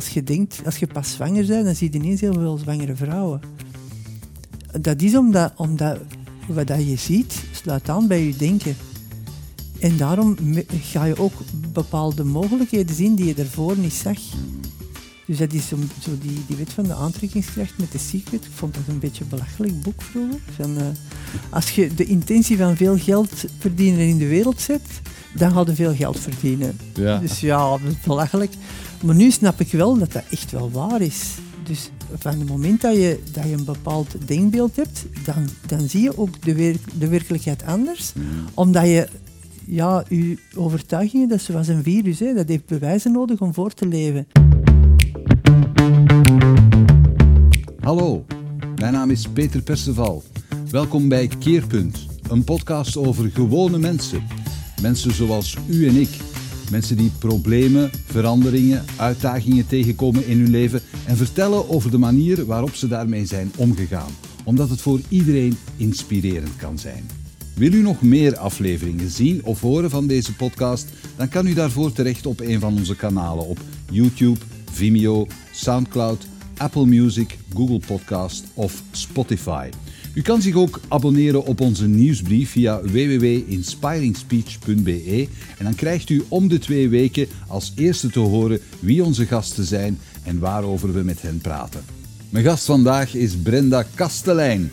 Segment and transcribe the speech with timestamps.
[0.00, 2.96] als je denkt, als je pas zwanger bent, dan zie je ineens heel veel zwangere
[2.96, 3.40] vrouwen.
[4.80, 5.98] Dat is omdat, omdat
[6.48, 8.76] wat dat je ziet, sluit aan bij je denken.
[9.80, 10.36] En daarom
[10.68, 11.32] ga je ook
[11.72, 14.18] bepaalde mogelijkheden zien die je ervoor niet zag.
[15.26, 18.44] Dus dat is zo, zo die, die wet van de aantrekkingskracht met The Secret.
[18.44, 20.38] Ik vond dat een beetje een belachelijk boek vroeger.
[20.56, 20.86] Van, eh,
[21.50, 25.00] als je de intentie van veel geld verdienen in de wereld zet,
[25.32, 26.78] dan je veel geld verdienen.
[26.94, 27.18] Ja.
[27.18, 28.52] Dus ja, dat is belachelijk.
[29.02, 31.34] Maar nu snap ik wel dat dat echt wel waar is.
[31.62, 36.02] Dus van het moment dat je, dat je een bepaald denkbeeld hebt, dan, dan zie
[36.02, 38.12] je ook de, wer- de werkelijkheid anders.
[38.54, 39.08] Omdat je,
[39.64, 43.72] ja, je overtuigingen, dat is zoals een virus, hè, dat heeft bewijzen nodig om voor
[43.74, 44.26] te leven.
[47.80, 48.24] Hallo,
[48.76, 50.22] mijn naam is Peter Perceval.
[50.70, 54.22] Welkom bij Keerpunt, een podcast over gewone mensen.
[54.80, 56.08] Mensen zoals u en ik.
[56.70, 62.74] Mensen die problemen, veranderingen, uitdagingen tegenkomen in hun leven en vertellen over de manier waarop
[62.74, 64.10] ze daarmee zijn omgegaan.
[64.44, 67.04] Omdat het voor iedereen inspirerend kan zijn.
[67.54, 70.88] Wil u nog meer afleveringen zien of horen van deze podcast?
[71.16, 73.58] Dan kan u daarvoor terecht op een van onze kanalen op
[73.90, 74.38] YouTube,
[74.70, 79.68] Vimeo, SoundCloud, Apple Music, Google Podcast of Spotify.
[80.14, 86.48] U kan zich ook abonneren op onze nieuwsbrief via www.inspiringspeech.be en dan krijgt u om
[86.48, 91.22] de twee weken als eerste te horen wie onze gasten zijn en waarover we met
[91.22, 91.80] hen praten.
[92.30, 94.70] Mijn gast vandaag is Brenda Kastelein.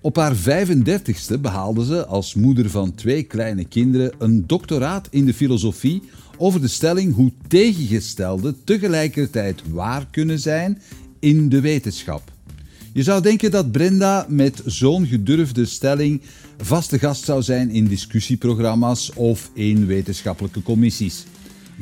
[0.00, 5.34] Op haar 35ste behaalde ze als moeder van twee kleine kinderen een doctoraat in de
[5.34, 6.02] filosofie
[6.36, 10.82] over de stelling hoe tegengestelden tegelijkertijd waar kunnen zijn
[11.18, 12.34] in de wetenschap.
[12.96, 16.20] Je zou denken dat Brenda met zo'n gedurfde stelling
[16.58, 21.24] vaste gast zou zijn in discussieprogramma's of in wetenschappelijke commissies.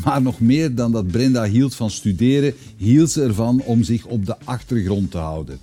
[0.04, 4.26] Maar nog meer dan dat Brenda hield van studeren, hield ze ervan om zich op
[4.26, 5.58] de achtergrond te houden.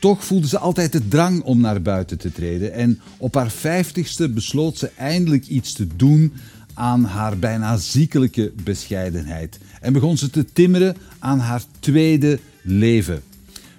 [0.00, 4.28] Toch voelde ze altijd de drang om naar buiten te treden en op haar vijftigste
[4.28, 6.32] besloot ze eindelijk iets te doen
[6.72, 13.22] aan haar bijna ziekelijke bescheidenheid en begon ze te timmeren aan haar tweede leven.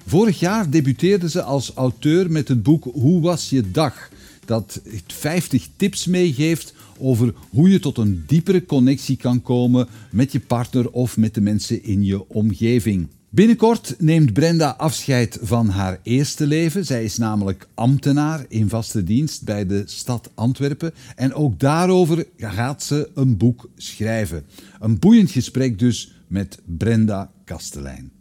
[0.07, 4.09] Vorig jaar debuteerde ze als auteur met het boek Hoe was je dag?
[4.45, 10.39] Dat 50 tips meegeeft over hoe je tot een diepere connectie kan komen met je
[10.39, 13.07] partner of met de mensen in je omgeving.
[13.29, 16.85] Binnenkort neemt Brenda afscheid van haar eerste leven.
[16.85, 20.93] Zij is namelijk ambtenaar in vaste dienst bij de stad Antwerpen.
[21.15, 24.43] En ook daarover gaat ze een boek schrijven.
[24.79, 28.14] Een boeiend gesprek dus met Brenda Kastelein.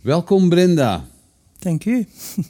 [0.00, 1.04] Welkom Brenda.
[1.58, 2.06] Dank u.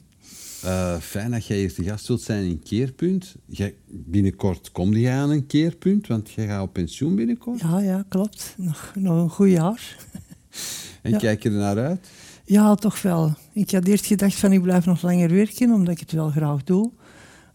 [0.62, 3.34] Eh, fijn dat jij hier te gast wilt zijn in Keerpunt.
[3.46, 7.60] Jij, binnenkort kom jij aan een keerpunt, want jij gaat op pensioen binnenkort.
[7.60, 8.54] Ja, ja, klopt.
[8.56, 9.80] Nog, nog een goed jaar.
[11.02, 11.18] En ja.
[11.18, 12.08] kijk je er naar uit?
[12.44, 13.34] Ja, toch wel.
[13.52, 16.64] Ik had eerst gedacht van ik blijf nog langer werken, omdat ik het wel graag
[16.64, 16.90] doe.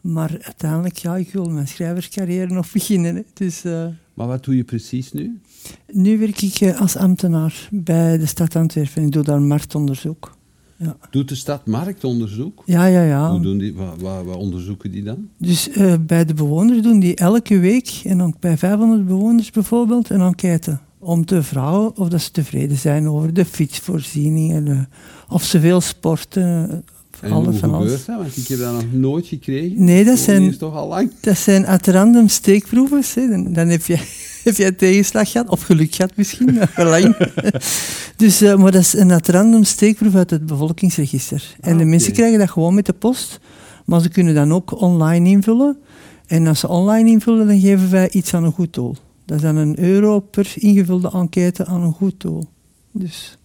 [0.02, 3.16] Maar uiteindelijk, ja, ik wil mijn schrijverscarrière nog beginnen.
[3.16, 3.22] Hè.
[3.34, 5.42] Dus eh, Maar wat doe je precies nu?
[5.92, 9.04] Nu werk ik eh, als ambtenaar bij de stad Antwerpen.
[9.06, 10.34] Ik doe daar marktonderzoek.
[10.78, 12.64] Ja, Doet de stad marktonderzoek?
[12.66, 13.04] ja, ja.
[13.04, 13.32] ja.
[13.32, 15.28] Hoe doen die, wat, wat onderzoeken die dan?
[15.38, 20.10] Dus eh, bij de bewoners doen die elke week, en dan bij 500 bewoners bijvoorbeeld,
[20.10, 20.78] een enquête.
[21.00, 24.80] Om te vragen of dat ze tevreden zijn over de fietsvoorzieningen, eh,
[25.30, 26.84] of ze veel sporten,
[27.22, 28.18] En hoe van gebeurt dat?
[28.18, 29.84] Want ik heb dat nog nooit gekregen.
[29.84, 31.12] Nee, dat zijn- is toch al lang?
[31.22, 33.04] Dat zijn at random steekproeven.
[33.14, 33.30] Hè.
[33.30, 33.98] Dan, dan heb, je,
[34.54, 36.60] heb je tegenslag gehad, of geluk gehad misschien,
[38.24, 41.56] dus, eh, maar dat is een random steekproef uit het bevolkingsregister.
[41.60, 43.40] En Ah, de mensen krijgen dat gewoon met de post,
[43.86, 45.78] maar ze kunnen dan ook online invullen.
[46.28, 48.96] En als ze online invullen, dan geven wij iets aan een goed doel.
[49.26, 52.44] Dat is dan een euro per ingevulde enquête aan een goed doel.
[52.92, 53.38] Dus.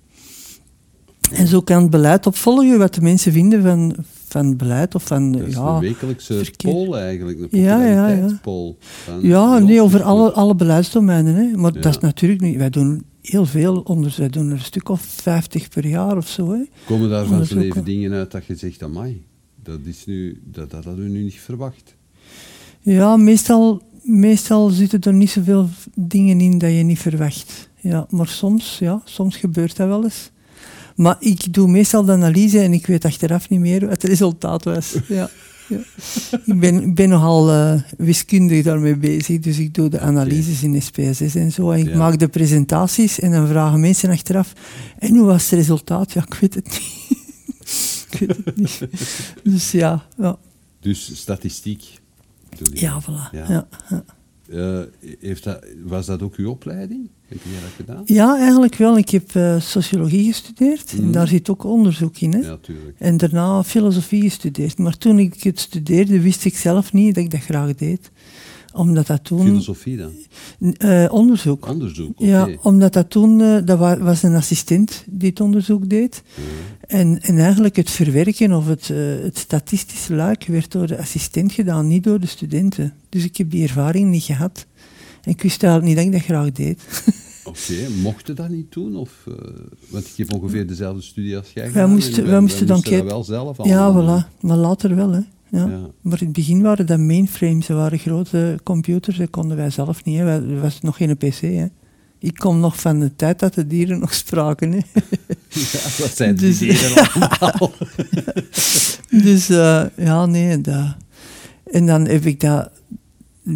[1.33, 3.95] En zo kan het beleid opvolgen wat de mensen vinden van,
[4.31, 5.33] van beleid of van...
[5.33, 6.73] Dat is ja, een wekelijkse verkeer.
[6.73, 8.39] poll eigenlijk, een Ja, ja, ja.
[8.41, 11.35] Ja, Ja, nee, over alle, alle beleidsdomeinen.
[11.35, 11.57] Hè.
[11.57, 11.81] Maar Ja.
[11.81, 12.57] dat is natuurlijk niet...
[12.57, 14.19] Wij doen heel veel onderzoek.
[14.19, 16.53] Wij doen er een stuk of 50 per jaar of zo.
[16.53, 16.65] Hè.
[16.87, 17.67] Komen daar van onderzoeken.
[17.67, 19.23] leven dingen uit dat je zegt, amai,
[19.63, 21.95] dat, is nu, dat, dat hadden we nu niet verwacht.
[22.81, 27.69] Ja, meestal, meestal zitten er niet zoveel dingen in dat je niet verwacht.
[27.81, 30.31] Ja, maar soms, ja, soms gebeurt dat wel eens.
[31.01, 34.65] Maar ik doe meestal de analyse en ik weet achteraf niet meer wat het resultaat
[34.65, 34.95] was.
[35.09, 35.31] Ja,
[35.69, 35.79] ja.
[36.45, 41.35] Ik ben, ben nogal eh, wiskundig daarmee bezig, dus ik doe de analyses in SPSS
[41.35, 41.71] en zo.
[41.71, 41.97] En ik Ja.
[41.97, 44.53] maak de presentaties en dan vragen mensen achteraf,
[44.99, 46.13] en hoe was het resultaat?
[46.13, 47.19] Ja, ik weet het niet.
[48.11, 48.81] ik weet het niet.
[49.45, 50.39] Dus ja, ja.
[50.81, 51.99] Dus statistiek.
[52.73, 53.31] Ja, voilà.
[53.33, 53.45] Ja.
[53.49, 53.69] Ja.
[53.89, 54.05] Ja.
[54.51, 54.87] eh,
[55.21, 57.09] heeft dat, was dat ook uw opleiding?
[57.31, 58.03] Heb jij dat gedaan?
[58.05, 58.99] Ja, eigenlijk wel.
[58.99, 62.33] Ik heb uh, sociologie gestudeerd en daar zit ook onderzoek in.
[62.33, 62.39] Hè?
[62.39, 62.97] Ja, tuurlijk.
[62.99, 64.79] En daarna filosofie gestudeerd.
[64.79, 68.11] Maar toen ik het studeerde, wist ik zelf niet dat ik dat graag deed
[68.73, 69.45] omdat dat toen...
[69.45, 70.13] Filosofie dan?
[70.79, 71.69] Uh, onderzoek.
[71.69, 73.41] Onderzoek, Ja, omdat dat toen...
[73.41, 76.23] Uh, dat was een assistent die het onderzoek deed.
[76.87, 81.53] En, en eigenlijk het verwerken of het, uh, het statistische luik werd door de assistent
[81.53, 82.95] gedaan, niet door de studenten.
[83.09, 84.67] Dus ik heb die ervaring niet gehad.
[85.23, 86.83] En ik wist eigenlijk niet dat ik dat graag deed.
[87.45, 88.97] Oké, okay, mocht je dat niet doen?
[88.97, 89.11] Of,
[89.89, 92.81] want ik heb ongeveer dezelfde studie als jij Wij moesten, wij, wij moesten dan...
[92.81, 94.41] dat wel zelf Ja, voilà.
[94.41, 95.21] Maar later wel, hè.
[95.51, 95.67] Ja.
[96.01, 100.05] Maar in het begin waren dat mainframes, ze waren grote computers, dat konden wij zelf
[100.05, 100.19] niet.
[100.19, 100.25] Hè.
[100.25, 101.41] Er was nog geen PC.
[101.41, 101.67] Hè.
[102.19, 104.73] Ik kom nog van de tijd dat de dieren nog spraken.
[104.73, 104.79] Hè.
[105.73, 107.73] Ja, dat zijn dus, die dieren allemaal.
[109.11, 110.61] dus uh, ja, nee.
[110.61, 110.95] Dat.
[111.65, 112.71] En dan heb ik dat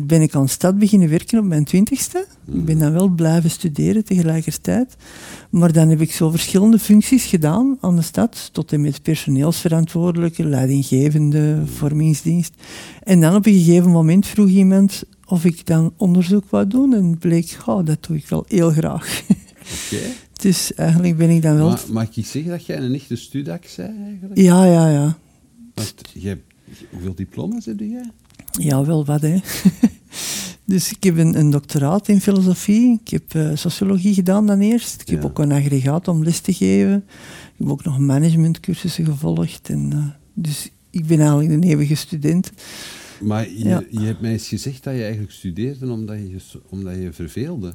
[0.02, 2.26] ben ik aan de stad beginnen werken op mijn twintigste.
[2.52, 4.96] Ik ben dan wel blijven studeren tegelijkertijd.
[5.50, 10.44] Maar dan heb ik zo verschillende functies gedaan aan de stad, tot en met personeelsverantwoordelijke,
[10.44, 12.54] leidinggevende, vormingsdienst.
[13.02, 17.18] En dan op een gegeven moment vroeg iemand of ik dan onderzoek wou doen en
[17.18, 19.22] bleek, oh, dat doe ik wel heel graag.
[19.28, 20.02] Oké.
[20.40, 21.68] Dus eigenlijk ben ik dan wel...
[21.68, 24.40] Maar, mag ik zeggen dat jij een echte studak zei eigenlijk?
[24.40, 25.18] Ja, ja, ja.
[25.74, 26.38] Want je,
[26.90, 28.10] hoeveel diploma's heb jij?
[28.60, 29.36] Ja, wel wat, hè.
[30.64, 33.00] dus ik heb een, een, doctoraat in filosofie.
[33.04, 35.00] Ik heb uh, sociologie gedaan dan eerst.
[35.00, 37.04] Ik heb ook een aggregaat om les te geven.
[37.52, 39.68] Ik heb ook nog managementcursussen gevolgd.
[39.68, 42.52] En, uh, dus ik ben eigenlijk een eeuwige student.
[43.20, 43.82] Maar je, ja.
[43.90, 47.74] je hebt mij eens gezegd dat je eigenlijk studeerde omdat je, omdat je verveelde.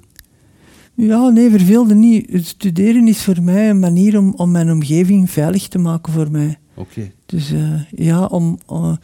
[0.93, 2.31] Ja, nee, verveelde niet.
[2.31, 6.31] Het studeren is voor mij een manier om, om mijn omgeving veilig te maken voor
[6.31, 6.57] mij.
[6.73, 7.11] Oké.
[7.25, 8.95] Dus uh, ja, om, uh,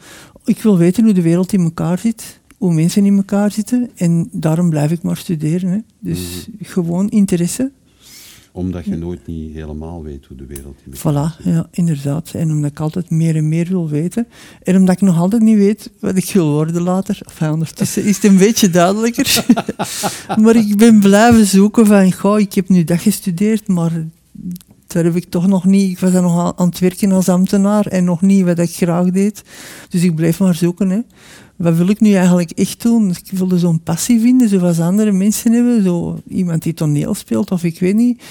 [0.46, 3.90] ik wil weten hoe de wereld in elkaar zit, hoe mensen in elkaar zitten.
[3.94, 5.70] En daarom blijf ik maar studeren.
[5.70, 5.78] Hè.
[5.98, 6.54] Dus mm.
[6.60, 7.70] gewoon interesse.
[8.52, 11.52] Omdat je nooit niet helemaal weet hoe de wereld in elkaar voilà, zit.
[11.52, 12.30] ja, inderdaad.
[12.34, 14.26] En omdat ik altijd meer en meer wil weten.
[14.62, 17.18] En omdat ik nog altijd niet weet wat ik wil worden later.
[17.24, 19.44] Enfin, ondertussen is het een beetje duidelijker.
[20.42, 24.06] maar ik ben blijven zoeken van, goh, ik heb nu dat gestudeerd, maar
[24.96, 27.86] daar heb ik toch nog niet, ik was dan nog aan het werken als ambtenaar
[27.86, 29.42] en nog niet wat ik graag deed.
[29.88, 30.90] Dus ik bleef maar zoeken.
[30.90, 31.00] Hè.
[31.56, 33.10] Wat wil ik nu eigenlijk echt doen?
[33.10, 35.82] Ik wilde zo'n passie vinden, zoals andere mensen hebben.
[35.82, 38.22] Zo iemand die toneel speelt of ik weet niet.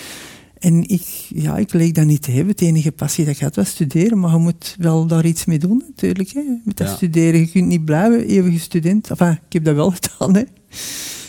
[0.59, 2.51] En ik, ja, ik leek dat niet te hebben.
[2.51, 5.59] Het enige passie dat ik had was studeren, maar je moet wel daar iets mee
[5.59, 6.29] doen natuurlijk.
[6.29, 6.41] Hè.
[6.63, 9.09] Met dat studeren, je kunt niet blijven eeuwige student.
[9.09, 10.35] Enfin, ik heb dat wel gedaan.
[10.35, 10.43] Hè.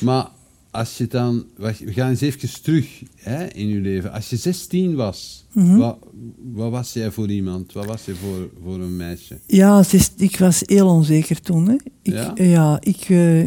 [0.01, 0.27] Maar
[0.77, 4.13] als je dan, we gaan eens even terug hè, in je leven.
[4.13, 5.77] Als je 16 was, Mhm.
[5.77, 5.99] wat,
[6.53, 7.73] wat was jij voor iemand?
[7.73, 9.39] Wat was je voor, voor een meisje?
[9.47, 9.85] Ja,
[10.17, 11.69] ik was heel onzeker toen.
[11.69, 11.77] Hè.
[12.07, 12.33] Ik, Ja?
[12.35, 13.43] ja, ik, eh,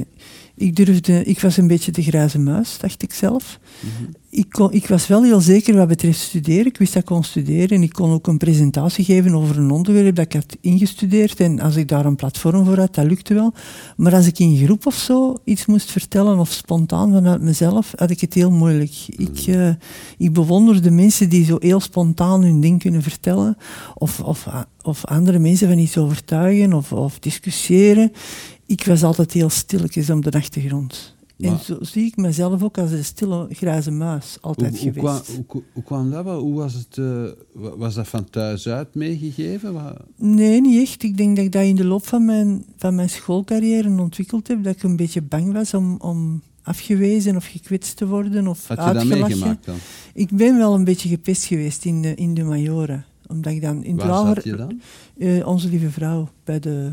[0.55, 3.59] ik durfde, ik was een beetje de grijze muis, dacht ik zelf.
[3.79, 4.11] Mhm.
[4.29, 6.65] Ik, kon, ik was wel heel zeker wat betreft studeren.
[6.65, 9.71] Ik wist dat ik kon studeren en ik kon ook een presentatie geven over een
[9.71, 11.39] onderwerp dat ik had ingestudeerd.
[11.39, 13.53] En als ik daar een platform voor had, dat lukte wel.
[13.97, 18.09] Maar als ik in groep of zo iets moest vertellen of spontaan vanuit mezelf, had
[18.09, 18.93] ik het heel moeilijk.
[19.07, 19.69] Ik, eh,
[20.17, 23.57] ik bewonder de mensen die zo heel spontaan hun ding kunnen vertellen.
[23.95, 24.47] Of, of,
[24.89, 28.11] of andere mensen van iets overtuigen of, of discussiëren.
[28.65, 31.17] Ik was altijd heel stilletjes op de achtergrond.
[31.39, 35.23] En zo zie ik mezelf ook als een stille grijze muis altijd Hoe, hoe, geweest.
[35.23, 36.23] kwam, hoe, hoe kwam dat?
[36.23, 36.39] wel?
[36.41, 36.97] Hoe was het?
[36.97, 39.75] eh, wa- was dat van thuis uit meegegeven?
[40.17, 41.03] Nee, niet echt.
[41.03, 44.63] Ik denk dat ik dat in de loop van mijn, van mijn schoolcarrière ontwikkeld heb.
[44.63, 48.87] Dat ik een beetje bang was om, om afgewezen of gekwetst te worden of Had
[48.87, 49.75] je dat meegemaakt dan?
[50.13, 53.05] Ik ben wel een beetje gepest geweest in de, in de Majora.
[53.29, 54.47] Omdat ik dan in het Waar lager...
[54.47, 54.81] je dan?
[55.17, 56.91] eh, onze lieve vrouw, bij de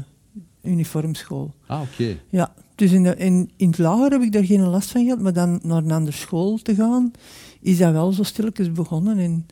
[0.62, 1.54] uniformschool.
[1.66, 2.16] Ah, oké.
[2.28, 5.20] Ja, dus in, de, in, in het lager heb ik daar geen last van gehad,
[5.20, 7.10] maar dan naar een andere school te gaan,
[7.60, 9.18] is dat wel zo stilletjes begonnen.
[9.18, 9.46] En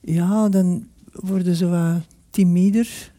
[0.00, 3.12] ja, dan worden ze wat timider.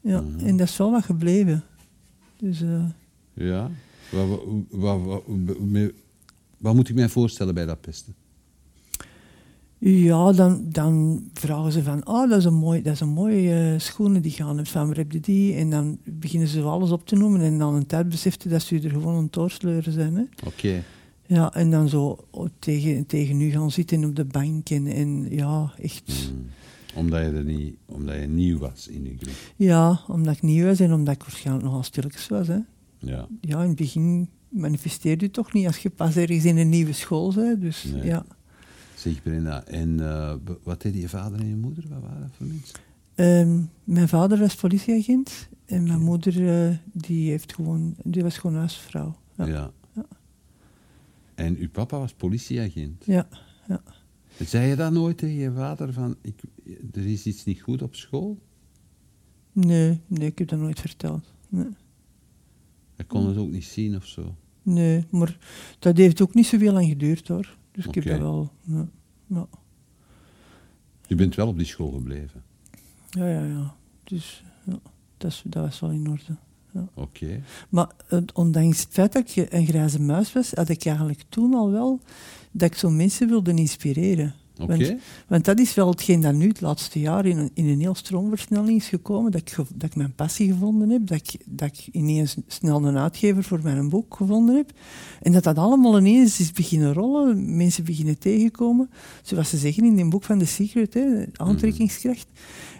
[0.00, 0.46] Ja, Mhm.
[0.46, 1.64] en dat is wel wat gebleven.
[2.36, 2.84] Dus eh,
[3.34, 3.70] Ja.
[4.12, 4.26] Wat,
[4.70, 5.94] wat, wat, wat, me-
[6.58, 8.14] wat moet ik mij voorstellen bij dat pesten?
[9.78, 13.74] Ja, dan, dan vragen ze van, oh, dat is een mooi, dat is een mooie
[13.78, 14.58] schoenen die gaan.
[14.58, 15.54] En van, waar heb je die?
[15.54, 17.40] En dan beginnen ze alles op te noemen.
[17.40, 20.28] En dan een tijd besefte dat ze er gewoon een toorsleuren zijn.
[20.46, 20.82] Oké.
[21.26, 24.70] Ja, en dan zo oh, tegen, tegen u gaan zitten op de bank.
[24.70, 26.30] En, en ja, echt.
[26.34, 26.46] Mm.
[26.94, 29.34] Omdat je er niet, omdat je nieuw was in je groep.
[29.56, 32.46] Ja, omdat ik nieuw was en omdat ik waarschijnlijk nogal stilletjes was.
[32.46, 32.58] Hè.
[32.98, 33.28] Ja.
[33.40, 36.92] Ja, in het begin manifesteer je toch niet als je pas ergens in een nieuwe
[36.92, 37.60] school bent.
[37.60, 38.04] Dus Nee.
[38.04, 38.26] ja.
[39.06, 41.84] Zeg Brenda, en eh, wat deden je vader en je moeder?
[41.88, 42.78] Wat waren dat voor mensen?
[43.14, 48.56] Ehm, mijn vader was politieagent en mijn moeder eh, die heeft gewoon, die was gewoon
[48.56, 49.16] huisvrouw.
[49.36, 49.46] Ja.
[49.46, 49.72] Ja.
[49.92, 50.06] Ja.
[51.34, 53.04] En uw papa was politieagent.
[53.04, 53.28] Ja,
[53.68, 53.82] ja.
[54.44, 56.42] Zei je dat nooit tegen je vader van, ik,
[56.92, 58.38] er is iets niet goed op school?
[59.52, 61.34] Nee, nee, ik heb dat nooit verteld.
[61.48, 61.70] Nee.
[62.96, 64.36] Hij kon het ook niet zien of zo?
[64.62, 65.38] Nee, maar
[65.78, 67.56] dat heeft ook niet zoveel lang geduurd hoor.
[67.72, 68.52] Dus ik heb dat wel...
[68.62, 68.88] Ja,
[69.26, 69.46] ja,
[71.06, 72.42] Je bent wel op die school gebleven?
[73.10, 73.44] ja, ja.
[73.44, 73.74] ja.
[74.04, 74.78] Dus ja,
[75.16, 76.36] dat, is, dat was wel in orde.
[76.94, 77.42] Oké.
[77.68, 77.90] Maar
[78.34, 82.00] ondanks het feit dat ik een grijze muis was, had ik eigenlijk toen al wel
[82.50, 84.34] dat ik zo mensen wilde inspireren.
[84.56, 84.94] Want,
[85.28, 87.94] want dat is wel hetgeen dat nu het laatste jaar in een, in een heel
[87.94, 89.30] stroomversnelling is gekomen.
[89.30, 91.06] Dat ik, dat ik mijn passie gevonden heb.
[91.06, 94.70] Dat ik, dat ik ineens snel een uitgever voor mijn boek gevonden heb.
[95.22, 97.56] En dat dat allemaal ineens is beginnen rollen.
[97.56, 98.90] Mensen beginnen tegenkomen.
[99.22, 102.26] Zoals ze zeggen in het boek van The Secret, hè, aantrekkingskracht.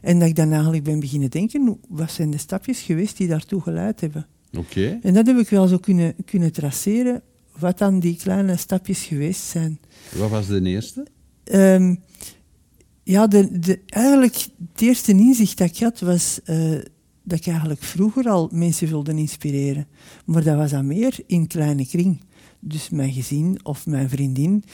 [0.03, 3.61] En dat ik dan eigenlijk ben beginnen denken, wat zijn de stapjes geweest die daartoe
[3.61, 4.27] geleid hebben?
[4.57, 4.99] Oké.
[5.03, 7.23] En dat heb ik wel zo kunnen, kunnen traceren,
[7.59, 9.81] wat dan die kleine stapjes geweest zijn.
[10.15, 11.07] Wat was de eerste?
[11.47, 11.95] Ehm,
[13.03, 14.35] ja, de, eigenlijk
[14.73, 16.71] het eerste inzicht dat ik had was eh,
[17.23, 19.87] dat ik eigenlijk vroeger al mensen wilde inspireren.
[20.25, 22.21] Maar dat was dan meer in kleine kring.
[22.61, 24.65] Dus mijn gezin of mijn vriendin.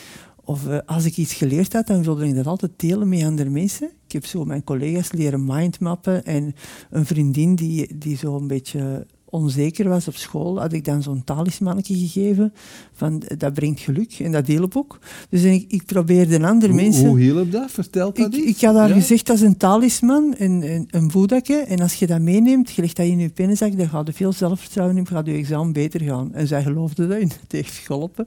[0.44, 3.50] Of eh, als ik iets geleerd had, dan wilde ik dat altijd delen met andere
[3.50, 3.90] mensen.
[4.06, 6.24] Ik heb zo mijn collega's leren mindmappen.
[6.24, 6.54] En
[6.90, 11.24] een vriendin die, die zo een beetje onzeker was op school, had ik dan zo'n
[11.24, 12.52] talismannetje gegeven.
[12.92, 14.18] Van, dat brengt geluk.
[14.18, 14.98] En dat ik ook.
[15.28, 17.06] Dus ik, ik probeerde andere Hoe, mensen...
[17.06, 17.70] hoe hielp dat?
[17.70, 18.44] Vertel dat Ik, eens.
[18.56, 18.94] ik had haar Ja?
[18.94, 21.54] gezegd als een talisman, een, een, een boedakje.
[21.56, 24.32] En als je dat meeneemt, je legt dat in je pennenzak, dan gaat er veel
[24.32, 26.34] zelfvertrouwen in, gaat je examen beter gaan.
[26.34, 28.26] En zij geloofde dat en het heeft geholpen.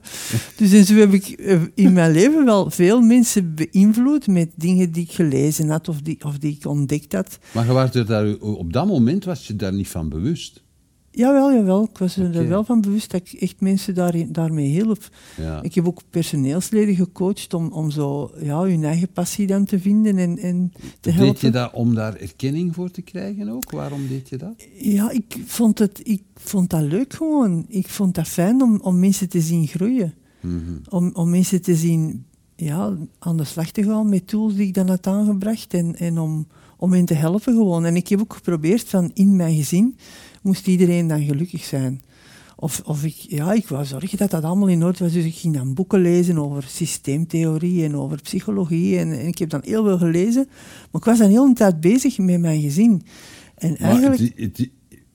[0.56, 4.92] dus en zo heb ik eh, in mijn leven wel veel mensen beïnvloed met dingen
[4.92, 7.38] die ik gelezen had of die, of die ik ontdekt had.
[7.52, 10.64] Maar je was er daar, op dat moment was je daar niet van bewust.
[11.16, 11.84] Jawel, jawel.
[11.84, 15.08] Ik was er wel van bewust dat ik echt mensen daarin, daarmee hielp.
[15.36, 15.62] Ja.
[15.62, 20.18] Ik heb ook personeelsleden gecoacht om, om zo ja, hun eigen passie dan te vinden
[20.18, 21.32] en, en te helpen.
[21.32, 23.70] Deed je dat om daar erkenning voor te krijgen ook?
[23.70, 24.66] Waarom deed je dat?
[24.78, 27.64] Ja, ik vond, het, ik vond dat leuk gewoon.
[27.68, 30.14] Ik vond dat fijn om, om mensen te zien groeien.
[30.40, 30.54] Mhm.
[30.88, 32.24] Om, om mensen te zien
[32.56, 35.74] ja, aan de slag te gaan met tools die ik dan had aangebracht.
[35.74, 36.46] En, en om,
[36.76, 37.84] om hen te helpen gewoon.
[37.84, 39.96] En ik heb ook geprobeerd van in mijn gezin
[40.46, 42.00] moest iedereen dan gelukkig zijn.
[42.56, 45.12] Of, of ik, ja, ik wou zorgen dat dat allemaal in orde was.
[45.12, 48.98] Dus ik ging dan boeken lezen over systeemtheorie en over psychologie.
[48.98, 50.46] En, en ik heb dan heel veel gelezen.
[50.90, 53.02] Maar ik was dan heel de tijd bezig met mijn gezin.
[53.54, 54.70] En Maar eigenlijk...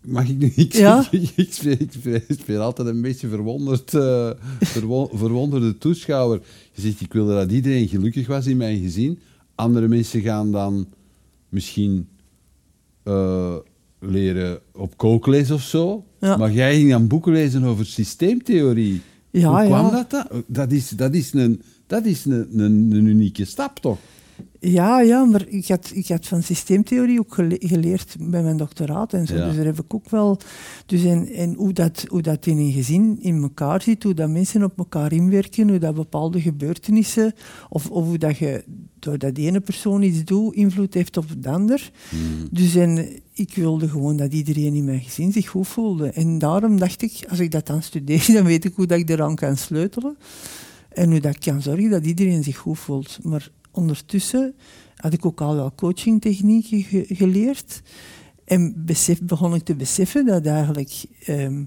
[0.06, 1.08] mag ik nu iets Ja.
[1.12, 6.42] ik, speel, ik, speel, ik speel altijd een beetje verwonderd, eh, verwo- verwonderde toeschouwer.
[6.72, 9.20] Je zegt, ik wilde dat iedereen gelukkig was in mijn gezin.
[9.56, 10.88] Andere mensen gaan dan
[11.50, 12.08] misschien
[13.04, 13.56] eh,
[14.02, 16.06] leren op kookles of zo.
[16.20, 16.38] Ja.
[16.38, 19.02] Maar jij ging dan boeken lezen over systeemtheorie.
[19.30, 19.92] Ja, Hoe kwam ja.
[19.92, 20.44] dat dan?
[20.48, 23.98] Dat is, dat is, een, dat is een, een, een unieke stap, toch?
[24.64, 29.14] Ja, ja, maar ik had, ik had van systeemtheorie ook gele- geleerd bij mijn doctoraat
[29.14, 29.36] en zo.
[29.36, 29.48] Ja.
[29.48, 30.40] Dus daar heb ik ook wel...
[30.86, 34.30] Dus en, en hoe, dat, hoe dat in een gezin in elkaar zit, hoe dat
[34.30, 37.34] mensen op elkaar inwerken, hoe dat bepaalde gebeurtenissen,
[37.70, 38.64] of, of hoe dat je,
[39.00, 41.92] doordat die ene persoon iets doet, invloed heeft op de ander.
[42.52, 46.08] Dus en, ik wilde gewoon dat iedereen in mijn gezin zich goed voelde.
[46.08, 49.10] En daarom dacht ik, als ik dat dan studeer, dan weet ik hoe dat ik
[49.10, 50.18] eraan kan sleutelen.
[50.90, 53.20] En hoe dat ik kan zorgen dat iedereen zich goed voelt.
[53.22, 54.56] Maar ondertussen
[54.96, 57.82] had ik ook al wel coachingtechnieken ge- geleerd.
[58.46, 61.64] En besef, begon ik te beseffen dat eigenlijk ehm,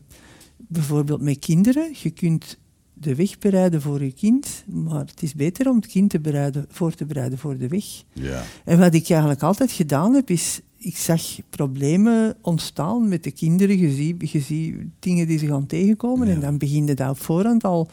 [0.57, 2.59] bijvoorbeeld met kinderen, je kunt
[2.95, 6.67] de weg bereiden voor je kind, maar het is beter om het kind te bereiden,
[6.69, 7.85] voor te bereiden voor de weg.
[8.13, 8.43] Ja.
[8.65, 10.61] En wat ik eigenlijk altijd gedaan heb, is...
[10.77, 13.79] Ik zag problemen ontstaan met de kinderen.
[13.79, 16.29] Je ziet, je ziet dingen die ze gaan tegenkomen.
[16.29, 17.89] En dan begin je dat op voorhand al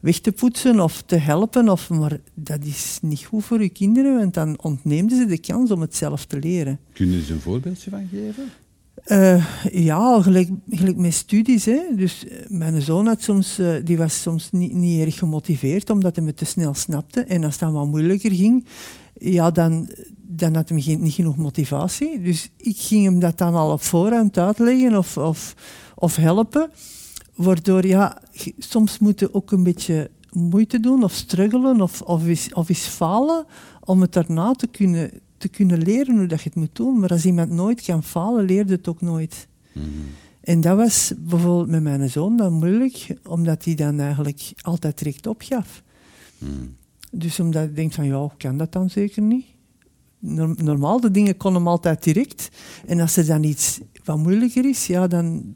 [0.00, 1.68] weg te poetsen of te helpen.
[1.68, 5.70] Of, maar dat is niet goed voor je kinderen, want dan ontneemden ze de kans
[5.70, 6.78] om het zelf te leren.
[6.92, 8.44] Kun je er eens een voorbeeldje van geven?
[9.04, 11.64] Eh, ja, gelijk, gelijk met studies.
[11.64, 11.80] Hè.
[11.94, 16.16] Dus eh, mijn zoon had soms, eh, die was soms niet, niet erg gemotiveerd, omdat
[16.16, 17.20] hij me te snel snapte.
[17.20, 18.66] En als het dan wat moeilijker ging,
[19.14, 22.22] ja, dan, dan had hij geen, niet genoeg motivatie.
[22.22, 25.54] Dus ik ging hem dat dan al op voorhand uitleggen of, of,
[25.94, 26.70] of helpen.
[27.34, 28.22] Waardoor, ja,
[28.58, 32.86] soms moet je ook een beetje moeite doen of struggelen of, of, eens, of eens
[32.86, 33.44] falen
[33.84, 36.98] om het daarna te kunnen, te kunnen leren hoe dat je het moet doen.
[37.00, 39.48] Maar als iemand nooit kan falen, leert het ook nooit.
[40.40, 45.26] En dat was bijvoorbeeld met mijn zoon dan moeilijk, omdat hij dan eigenlijk altijd direct
[45.26, 45.82] opgaf.
[47.10, 49.46] Dus omdat ik denk van, ja, kan dat dan zeker niet?
[50.18, 52.48] Nor- Normaal, de dingen kon hem altijd direct.
[52.86, 55.54] En als er dan iets wat moeilijker is, ja, dan,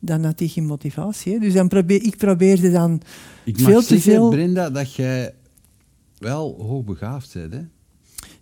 [0.00, 1.32] dan had hij geen motivatie.
[1.32, 1.38] Hè.
[1.38, 3.00] Dus dan probeer, ik probeerde dan
[3.44, 4.30] Ik mag veel te zeggen, veel...
[4.30, 5.34] Brenda, dat jij
[6.18, 7.60] wel hoogbegaafd bent, hè?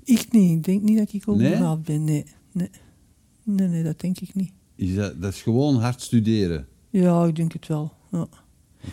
[0.04, 0.50] Ik niet.
[0.56, 1.58] Ik denk niet dat ik ook Nee?
[1.84, 2.04] ben.
[2.04, 2.24] Nee.
[2.52, 2.68] Nee.
[3.44, 4.52] nee, nee, dat denk ik niet.
[4.74, 6.66] Is dat, dat is gewoon hard studeren.
[6.90, 7.92] Ja, ik denk het wel.
[8.10, 8.26] Ja.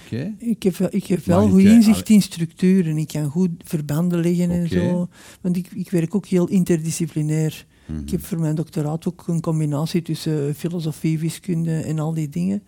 [0.06, 0.34] Oké?
[0.38, 2.98] Ik heb, wel- ik heb wel goed eh, inzicht in structuren.
[2.98, 5.10] Ik kan goed verbanden leggen en zo.
[5.42, 7.66] Want ik, ik werk ook heel interdisciplinair.
[7.86, 8.00] Mhm.
[8.00, 12.64] Ik heb voor mijn doctoraat ook een combinatie tussen filosofie, wiskunde en al die dingen.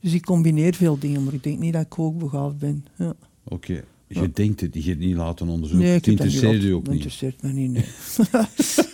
[0.00, 2.84] Dus ik combineer veel dingen, maar ik denk niet dat ik hoogbegaafd ben.
[2.96, 3.14] Ja.
[3.44, 3.82] Oké.
[4.06, 5.86] Je denkt het, je hebt niet laten onderzoeken.
[5.86, 7.02] Nee, het ik interesseert u ook dat niet.
[7.04, 7.84] interesseert me niet, nee.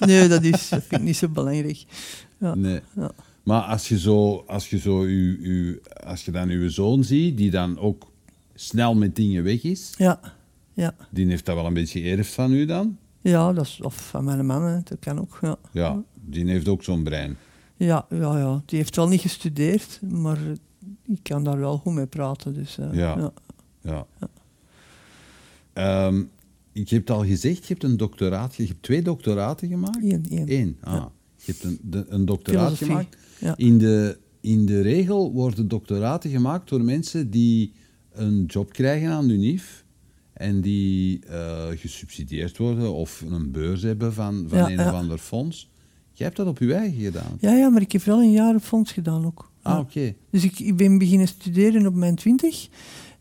[0.18, 1.85] nee, dat, is, dat vind ik niet zo belangrijk.
[2.38, 2.54] Ja.
[2.54, 2.80] Nee.
[2.97, 3.11] Ja.
[3.42, 7.37] Maar als je, zo, als, je zo uw, uw, als je dan uw zoon ziet,
[7.37, 8.11] die dan ook
[8.54, 10.21] snel met dingen weg is, Ja.
[10.73, 10.95] Ja.
[11.11, 12.97] die heeft dat wel een beetje geërfd van u dan?
[13.30, 14.80] Ja, dat is of van mijn man, hè.
[14.85, 15.38] dat kan ook.
[15.42, 15.56] Ja.
[15.73, 17.37] Ja, die heeft ook zo'n brein.
[17.76, 20.38] Ja, ja, ja, die heeft wel niet gestudeerd, maar
[21.04, 22.54] ik kan daar wel goed mee praten.
[22.54, 23.16] Dus, eh, Ja.
[23.18, 23.33] ja.
[23.80, 24.06] Ja.
[25.73, 26.23] Ehm,
[26.73, 30.02] ik heb het al gezegd, je hebt een doctoraat, je hebt twee doctoraten gemaakt?
[30.02, 30.52] Eén, één.
[30.52, 30.92] Eén, ah.
[30.95, 31.11] Ja.
[31.37, 32.87] Je hebt een, de- een doctoraat Filosofie.
[33.38, 33.59] gemaakt.
[33.61, 37.73] In, de, in de regel worden doctoraten gemaakt door mensen die
[38.12, 39.85] een job krijgen aan de UNIF
[40.36, 44.88] en die eh, gesubsidieerd worden of een beurs hebben van, van Ja, een ja.
[44.88, 45.70] of ander fonds.
[46.12, 47.36] Jij hebt dat op je eigen gedaan.
[47.40, 49.50] ja, ja, maar ik heb wel een jaar op fonds gedaan ook.
[49.62, 50.14] Ah, oké.
[50.30, 52.68] Dus ik, ik ben beginnen studeren op mijn twintig.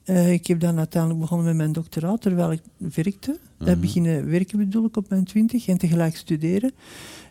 [0.03, 3.39] Eh, ik heb dan uiteindelijk begonnen met mijn doctoraat terwijl ik werkte.
[3.57, 3.69] Mhm.
[3.69, 6.71] Uh beginnen werken bedoel ik op mijn twintig en tegelijk studeren.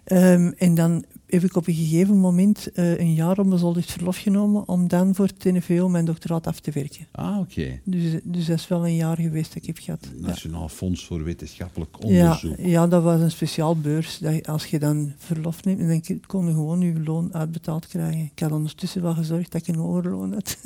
[0.05, 4.69] Ehm, en dan heb ik op een gegeven moment eh, een jaar onbezoldigd verlof genomen
[4.69, 7.07] om dan voor het NVO mijn doctoraat af te werken.
[7.11, 7.81] Ah, oké.
[7.85, 10.09] Dus, dus dat is wel een jaar geweest dat ik heb gehad.
[10.21, 10.27] Ja.
[10.27, 12.55] Nationaal Fonds voor Wetenschappelijk Onderzoek.
[12.59, 14.19] ja, dat was een speciaal beurs.
[14.19, 18.31] Dat als je dan verlof neemt, dan kon je gewoon je loon uitbetaald krijgen.
[18.35, 20.57] Ik had ondertussen wel gezorgd dat ik een hoger loon had.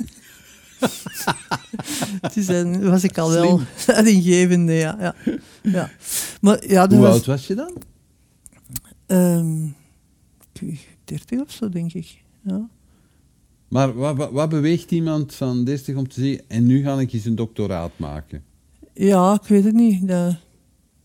[2.33, 4.95] dus dan was ik al wel een ingevende, ja.
[4.99, 5.15] ja,
[5.61, 5.89] ja.
[6.41, 7.73] Maar ja, dat Hoe was oud was je dan?
[9.05, 9.67] ehm,
[11.03, 12.23] 30 of zo, denk ik.
[12.41, 12.69] Ja.
[13.67, 17.13] Maar wat, wat, wat beweegt iemand van 30 om te zeggen, en nu ga ik
[17.13, 18.43] eens een doctoraat maken?
[18.93, 20.07] ja, ik weet het niet.
[20.07, 20.35] Dat,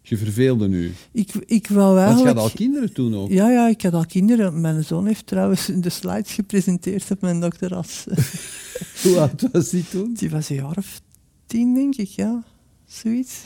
[0.02, 0.92] Je verveelde nu.
[1.12, 2.36] ik, ik wou Want je eigenlijk...
[2.36, 3.30] had al kinderen toen ook.
[3.30, 4.60] Ja, ja, ik had al kinderen.
[4.60, 8.04] Mijn zoon heeft trouwens de slides gepresenteerd op mijn doctoraat.
[9.02, 10.14] Hoe oud was die toen?
[10.14, 11.00] Die was een jaar of
[11.46, 12.44] tien, denk ik, ja.
[12.86, 13.42] Zoiets.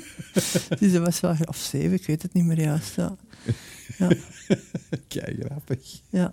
[0.80, 1.34] dus dat was wel...
[1.44, 2.94] Of zeven, ik weet het niet meer juist.
[2.94, 3.16] Ja,
[4.00, 4.08] ja.
[5.08, 6.00] Kijk, grappig.
[6.10, 6.32] ja.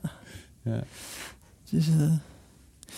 [0.64, 0.84] Ja.
[1.70, 2.14] Dus, eh,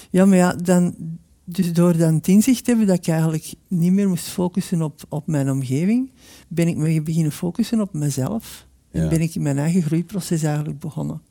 [0.10, 0.96] ja, maar ja, dan,
[1.44, 5.02] dus door dan het inzicht te hebben dat ik eigenlijk niet meer moest focussen op,
[5.10, 6.12] op mijn omgeving,
[6.48, 8.68] ben ik me beginnen focussen op mezelf.
[8.92, 11.22] En ben ik in mijn eigen groeiproces eigenlijk begonnen.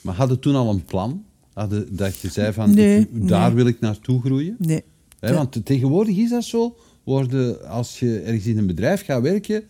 [0.00, 1.24] Maar hadden toen al een plan?
[1.52, 3.56] Hadden, dat je zei van, Nee, ik- daar nee.
[3.56, 4.54] wil ik naartoe groeien?
[4.58, 4.82] Nee.
[5.20, 5.32] Ja.
[5.34, 6.76] Want tegenwoordig is dat zo.
[7.04, 9.64] Worden, als je ergens in een bedrijf gaat werken,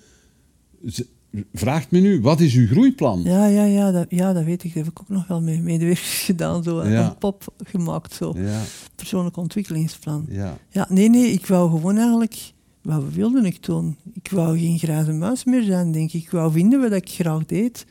[1.53, 3.21] vraagt men u, wat is uw groeiplan?
[3.25, 4.75] Ja, ja, ja, dat, ja, dat weet ik.
[4.75, 6.63] Dat heb ik ook nog wel mee medewerkers gedaan.
[6.63, 7.07] Zo, Ja.
[7.07, 8.35] Een pop gemaakt, zo.
[8.37, 8.61] Ja,
[8.95, 10.27] Persoonlijk ontwikkelingsplan.
[10.29, 10.59] ja.
[10.71, 12.53] Ja, nee, nee, ik wou gewoon eigenlijk...
[12.83, 13.97] Wat wilde ik toen?
[14.13, 16.23] Ik wou geen grijze muis meer zijn, denk ik.
[16.23, 17.87] Ik wou vinden wat ik graag deed.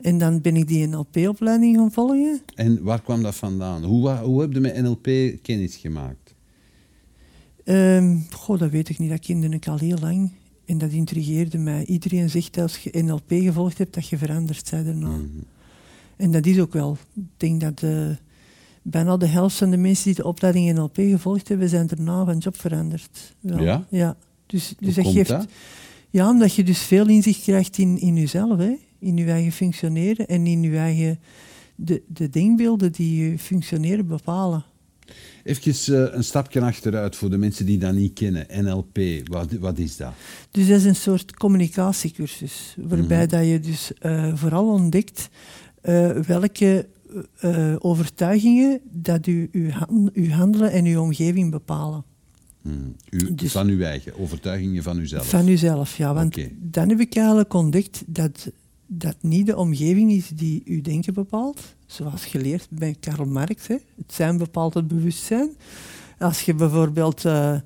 [0.00, 2.40] En dan ben ik die NLP-opleiding gaan volgen.
[2.54, 3.84] En waar kwam dat vandaan?
[3.84, 5.08] Hoe, hoe heb je met NLP
[5.42, 6.34] kennis gemaakt?
[7.64, 9.10] Ehm goh, dat weet ik niet.
[9.10, 10.30] Dat kende ik al heel lang.
[10.66, 11.84] En dat intrigeerde mij.
[11.84, 15.08] Iedereen zegt als je NLP gevolgd hebt, dat je veranderd bent daarna.
[15.08, 15.26] Mhm.
[16.16, 16.96] En dat is ook wel.
[17.14, 18.06] Ik denk dat eh,
[18.82, 22.38] bijna de helft van de mensen die de opleiding NLP gevolgd hebben, zijn daarna van
[22.38, 23.34] job veranderd.
[23.40, 23.86] Wel, Ja?
[23.90, 24.16] Ja.
[24.46, 25.28] Dus, dus dat geeft...
[25.28, 25.48] dat?
[26.10, 28.76] Ja, omdat je dus veel inzicht krijgt in, in jezelf, hè?
[28.98, 31.18] in je eigen functioneren en in je eigen...
[31.76, 34.64] De, de denkbeelden die je functioneren bepalen.
[35.44, 38.46] Even eh, een stapje achteruit voor de mensen die dat niet kennen.
[38.64, 40.12] NLP, wat, wat is dat?
[40.50, 43.28] Dus dat is een soort communicatiecursus, waarbij Mhm.
[43.28, 45.28] dat je dus eh, vooral ontdekt
[45.80, 46.86] eh, welke
[47.78, 49.70] overtuigingen dat u, uw,
[50.12, 52.04] uw handelen en uw omgeving bepalen.
[52.62, 52.96] Hmm.
[53.10, 55.28] U, Dus- van uw eigen, overtuigingen van uzelf.
[55.28, 56.14] Van uzelf, ja.
[56.14, 58.50] Want dan heb ik eigenlijk ontdekt dat
[58.86, 61.60] dat niet de omgeving is die uw denken bepaalt.
[61.86, 63.66] Zoals geleerd bij Karl Marx.
[63.66, 63.76] Hè.
[63.96, 65.50] Het zijn bepaalt het bewustzijn.
[66.18, 67.56] Als je bijvoorbeeld eh,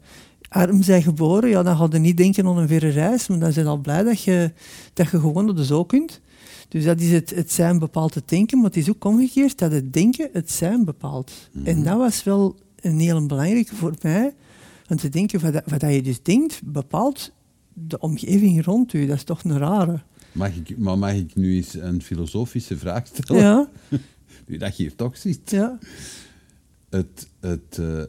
[0.49, 3.53] arm bent geboren, ja, dan ga je niet denken aan een verre reis, maar dan
[3.53, 4.53] zijn al blij dat je,
[4.93, 6.21] dat je gewoon dat zo kunt.
[6.69, 9.73] Dus dat is het, het zijn bepaalt het denken, maar het is ook omgekeerd dat
[9.73, 11.33] het denken het zijn bepaalt.
[11.65, 14.35] En dat was wel een heel belangrijke voor mij.
[14.87, 17.33] Want te denken, wat, wat dat je dus denkt, bepaalt
[17.73, 19.07] de omgeving rond u.
[19.07, 20.01] Dat is toch een rare.
[20.39, 23.43] Mag ik, maar mag ik nu eens een filosofische vraag stellen?
[23.43, 23.71] Ja,
[24.47, 25.51] Nu dat je hier toch zit.
[25.51, 25.79] ja.
[26.91, 28.03] het, het, eh,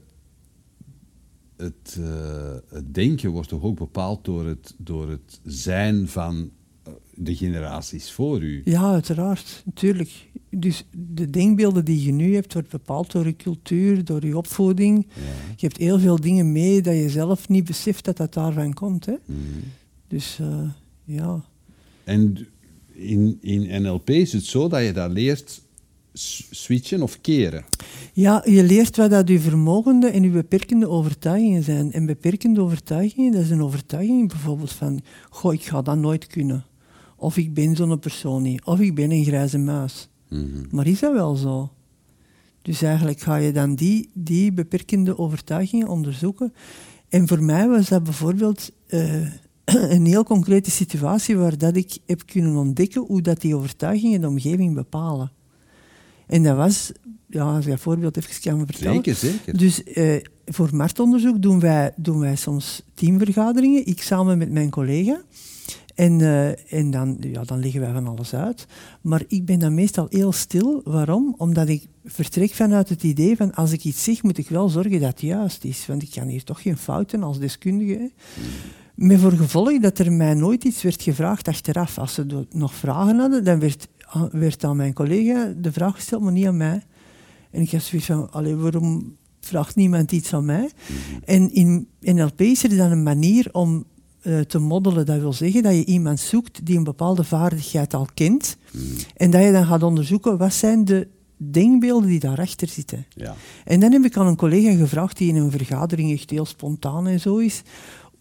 [1.58, 6.52] het, eh, het denken wordt toch ook bepaald door het, door het zijn van
[6.84, 8.62] eh, de generaties voor u.
[8.66, 10.28] Ja, uiteraard, natuurlijk.
[10.50, 15.08] Dus de denkbeelden die je nu hebt, wordt bepaald door je cultuur, door je opvoeding.
[15.16, 15.22] Ja.
[15.56, 19.06] Je hebt heel veel dingen mee dat je zelf niet beseft dat dat daarvan komt.
[19.06, 19.16] Hè?
[19.26, 19.40] Mhm.
[20.08, 20.40] Dus
[21.04, 21.49] ja.
[22.04, 22.48] En
[22.94, 25.62] in, in NLP is het zo dat je dat leert
[26.50, 27.66] switchen of keren.
[28.14, 31.92] Ja, je leert wat dat je vermogende en je beperkende overtuigingen zijn.
[31.92, 36.66] En beperkende overtuigingen, dat is een overtuiging bijvoorbeeld van, goh, ik ga dat nooit kunnen.
[37.16, 38.64] Of ik ben zo'n persoon niet.
[38.64, 40.10] Of ik ben een grijze muis.
[40.30, 40.66] Mhm.
[40.72, 41.72] Maar is dat wel zo?
[42.62, 46.54] Dus eigenlijk ga je dan die, die beperkende overtuigingen onderzoeken.
[47.10, 49.26] En voor mij was dat bijvoorbeeld eh,
[49.96, 54.28] een heel concrete situatie waar dat ik heb kunnen ontdekken hoe dat die overtuigingen de
[54.28, 55.32] omgeving bepalen.
[56.28, 56.92] En dat was,
[57.28, 58.94] ja, als ik dat voorbeeld even kan vertellen.
[58.94, 59.58] Zeker, zeker.
[59.58, 65.22] Dus eh, voor marktonderzoek doen wij, doen wij soms teamvergaderingen, ik samen met mijn collega.
[65.96, 68.66] En, eh, en dan, ja, dan leggen wij van alles uit.
[69.02, 70.82] Maar ik ben dan meestal heel stil.
[70.84, 71.36] Waarom?
[71.38, 75.00] Omdat ik vertrek vanuit het idee van als ik iets zeg, moet ik wel zorgen
[75.00, 75.86] dat het juist is.
[75.86, 77.94] Want ik kan hier toch geen fouten als deskundige.
[77.94, 78.08] hè.
[79.00, 81.98] Met voor gevolg dat er mij nooit iets werd gevraagd achteraf.
[81.98, 86.22] Als ze nog vragen hadden, dan werd, a- werd aan mijn collega de vraag gesteld,
[86.22, 86.82] maar niet aan mij.
[87.52, 90.70] En ik had zoiets van, allee, waarom vraagt niemand iets aan mij?
[91.26, 93.86] En in NLP is er dan een manier om
[94.22, 95.06] eh, te moddelen.
[95.06, 98.58] Dat wil zeggen dat je iemand zoekt die een bepaalde vaardigheid al kent.
[99.16, 101.08] En dat je dan gaat onderzoeken, wat zijn de
[101.38, 103.06] denkbeelden die daarachter zitten.
[103.16, 103.36] Ja.
[103.66, 107.08] En dan heb ik aan een collega gevraagd die in een vergadering echt heel spontaan
[107.08, 107.62] en zo is.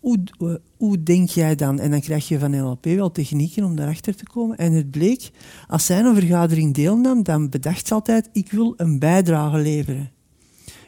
[0.01, 1.79] Hoe, eh, hoe denk jij dan?
[1.79, 4.57] En dan krijg je van NLP wel technieken om daarachter te komen.
[4.57, 5.31] En het bleek,
[5.67, 10.11] als zij een vergadering deelnam, dan bedacht ze altijd, ik wil een bijdrage leveren.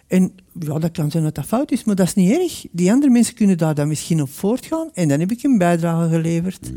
[0.06, 2.66] En ja, dat kan zijn dat dat fout is, maar dat is niet erg.
[2.72, 4.90] Die andere mensen kunnen daar dan misschien op voortgaan.
[4.92, 6.72] En dan heb ik een bijdrage geleverd.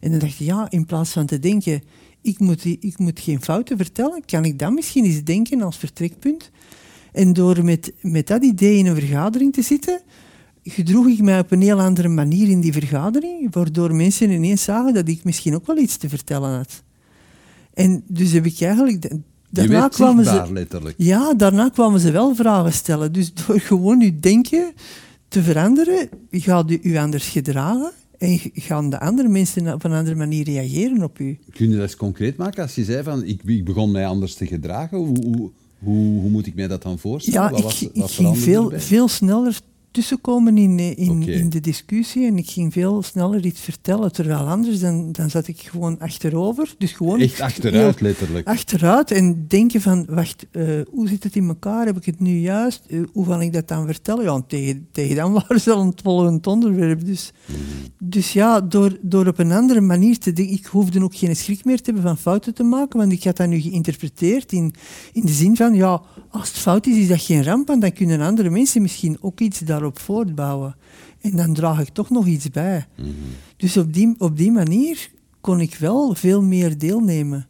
[0.00, 1.82] En dan dacht ik, ja, in plaats van te denken,
[2.22, 6.50] ik moet, ik moet geen fouten vertellen, kan ik dan misschien eens denken als vertrekpunt.
[7.12, 10.00] En door met, met dat idee in een vergadering te zitten,
[10.64, 14.94] gedroeg ik mij op een heel andere manier in die vergadering, waardoor mensen ineens zagen
[14.94, 16.82] dat ik misschien ook wel iets te vertellen had.
[17.74, 19.02] En dus heb ik eigenlijk...
[19.02, 19.18] Je
[19.50, 20.94] Daarna kwamen zichtbaar, ze, letterlijk.
[20.98, 23.12] ja, daarna kwamen ze wel vragen stellen.
[23.12, 24.72] Dus door gewoon je denken
[25.28, 30.16] te veranderen, gaat u u anders gedragen en gaan de andere mensen op een andere
[30.16, 31.38] manier reageren op u.
[31.50, 32.62] Kun je dat eens concreet maken?
[32.62, 36.30] Als je zei van, ik, ik begon mij anders te gedragen, hoe, hoe, hoe, hoe
[36.30, 37.40] moet ik mij dat dan voorstellen?
[37.42, 38.80] Ja, Wat ik, was- ik ging veel, erbij?
[38.80, 39.60] veel sneller
[39.92, 44.12] tussenkomen in, in, in de discussie en ik ging veel sneller iets vertellen.
[44.12, 46.74] Terwijl anders, dan, dan zat ik gewoon achterover.
[46.78, 48.46] Dus gewoon Echt achteruit, letterlijk.
[48.46, 51.86] achteruit en denken van, wacht, eh, hoe zit het in elkaar?
[51.86, 52.82] Heb ik het nu juist?
[52.88, 54.24] Eh, hoe ga ik dat dan vertellen?
[54.24, 57.04] Ja, tegen, tegen dan waren ze al het volgende onderwerp.
[57.04, 57.32] Dus,
[57.98, 61.64] dus ja, door, door op een andere manier te denken, ik hoefde ook geen schrik
[61.64, 64.74] meer te hebben van fouten te maken, want ik had dat nu geïnterpreteerd in,
[65.12, 67.92] in de zin van, ja, als het fout is, is dat geen ramp, want dan
[67.92, 70.76] kunnen andere mensen misschien ook iets daarop voortbouwen.
[71.20, 72.86] En dan draag ik toch nog iets bij.
[73.56, 77.46] Dus op die, op die manier kon ik wel veel meer deelnemen.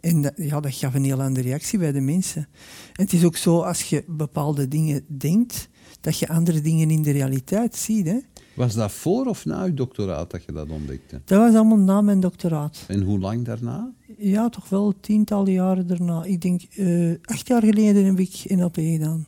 [0.00, 2.48] En dat, ja, dat gaf een heel andere reactie bij de mensen.
[2.92, 5.68] En het is ook zo, als je bepaalde dingen denkt,
[6.00, 8.06] dat je andere dingen in de realiteit ziet.
[8.06, 8.18] Hè.
[8.54, 11.20] Was dat voor of na uw doctoraat dat je dat ontdekte?
[11.24, 12.84] Dat was allemaal na mijn doctoraat.
[12.88, 13.92] En hoe lang daarna?
[14.18, 16.24] Ja, toch wel tientallen jaren daarna.
[16.24, 19.26] Ik denk, eh, acht jaar geleden heb ik NLP gedaan.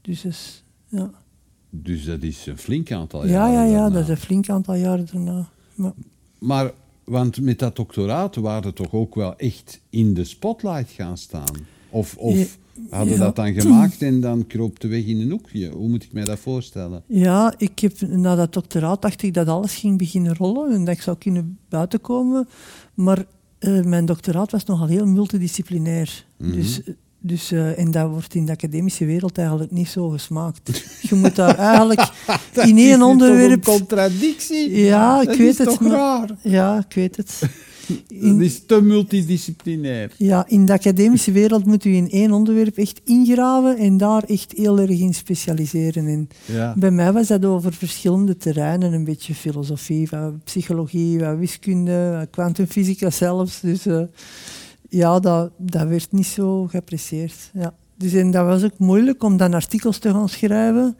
[0.00, 1.10] Dus is, ja.
[1.70, 3.90] Dus dat is een flink aantal Ja, jaren ja, ja, daarna.
[3.94, 5.48] dat is een flink aantal jaren daarna.
[5.74, 5.92] Maar,
[6.38, 6.72] Maar,
[7.04, 11.56] want met dat doctoraat waren we toch ook wel echt in de spotlight gaan staan?
[11.90, 12.46] Of, of Ja,
[12.96, 13.18] hadden ja.
[13.24, 15.70] dat dan gemaakt en dan kroop de weg in een hoekje?
[15.70, 17.02] Hoe moet ik mij dat voorstellen?
[17.06, 20.94] Ja, ik heb, na dat doctoraat dacht ik dat alles ging beginnen rollen en dat
[20.94, 22.48] ik zou kunnen buitenkomen.
[22.94, 23.24] Maar
[23.58, 26.24] eh, mijn doctoraat was nogal heel multidisciplinair.
[26.38, 26.52] Mhm.
[26.52, 26.80] Dus,
[27.28, 30.82] dus, eh, en dat wordt in de academische wereld eigenlijk niet zo gesmaakt.
[31.02, 32.10] Je moet daar eigenlijk
[32.66, 33.64] in één onderwerp...
[33.64, 34.70] contradictie?
[34.76, 35.68] Ja, ik dat weet is het.
[35.68, 36.30] toch maar- raar?
[36.42, 37.38] Ja, ik weet het.
[37.88, 40.12] Dat In, is te multidisciplinair.
[40.16, 44.52] ja, in de academische wereld moet u in één onderwerp echt ingraven en daar echt
[44.56, 46.06] heel erg in specialiseren.
[46.06, 46.74] En Ja.
[46.76, 48.92] Bij mij was dat over verschillende terreinen.
[48.92, 53.60] Een beetje filosofie, wat psychologie, wat wiskunde, kwantumfysica zelfs.
[53.60, 54.00] Dus eh,
[54.88, 57.50] ja, dat, dat werd niet zo geapprecieerd.
[57.52, 57.74] Ja.
[57.96, 60.96] Dus en dat was ook moeilijk om dan artikels te gaan schrijven.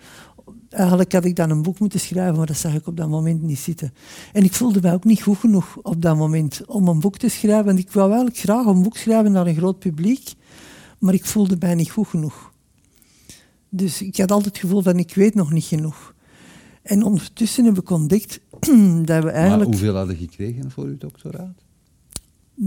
[0.69, 3.43] Eigenlijk had ik dan een boek moeten schrijven, maar dat zag ik op dat moment
[3.43, 3.93] niet zitten.
[4.33, 7.29] En ik voelde mij ook niet goed genoeg op dat moment om een boek te
[7.29, 7.65] schrijven.
[7.65, 10.33] Want ik wou eigenlijk graag een boek schrijven naar een groot publiek,
[10.99, 12.53] maar ik voelde mij niet goed genoeg.
[13.69, 16.15] Dus ik had altijd het gevoel van ik weet nog niet genoeg.
[16.83, 18.41] En ondertussen heb ik ontdekt
[19.05, 19.49] dat we eigenlijk...
[19.49, 21.68] Maar hoeveel hadden gekregen voor uw doctoraat?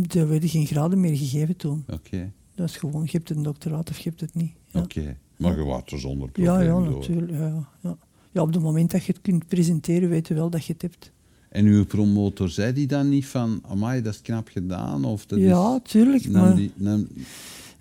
[0.09, 1.83] Er werden geen graden meer gegeven toen.
[1.89, 4.51] Oké, Dat is gewoon, je hebt een doctoraat of je hebt het niet.
[4.67, 5.17] Ja, oké.
[5.37, 6.99] Maar je er zonder ja, probleem ja door.
[6.99, 7.31] natuurlijk.
[7.31, 7.97] Ja, ja, ja.
[8.31, 10.81] ja, op het moment dat je het kunt presenteren, weet je wel dat je het
[10.81, 11.11] hebt.
[11.49, 15.05] En uw promotor zei die dan niet van, amai, dat is knap gedaan?
[15.05, 16.27] Of dat ja, is, tuurlijk.
[16.27, 17.07] nam Maar die, nam-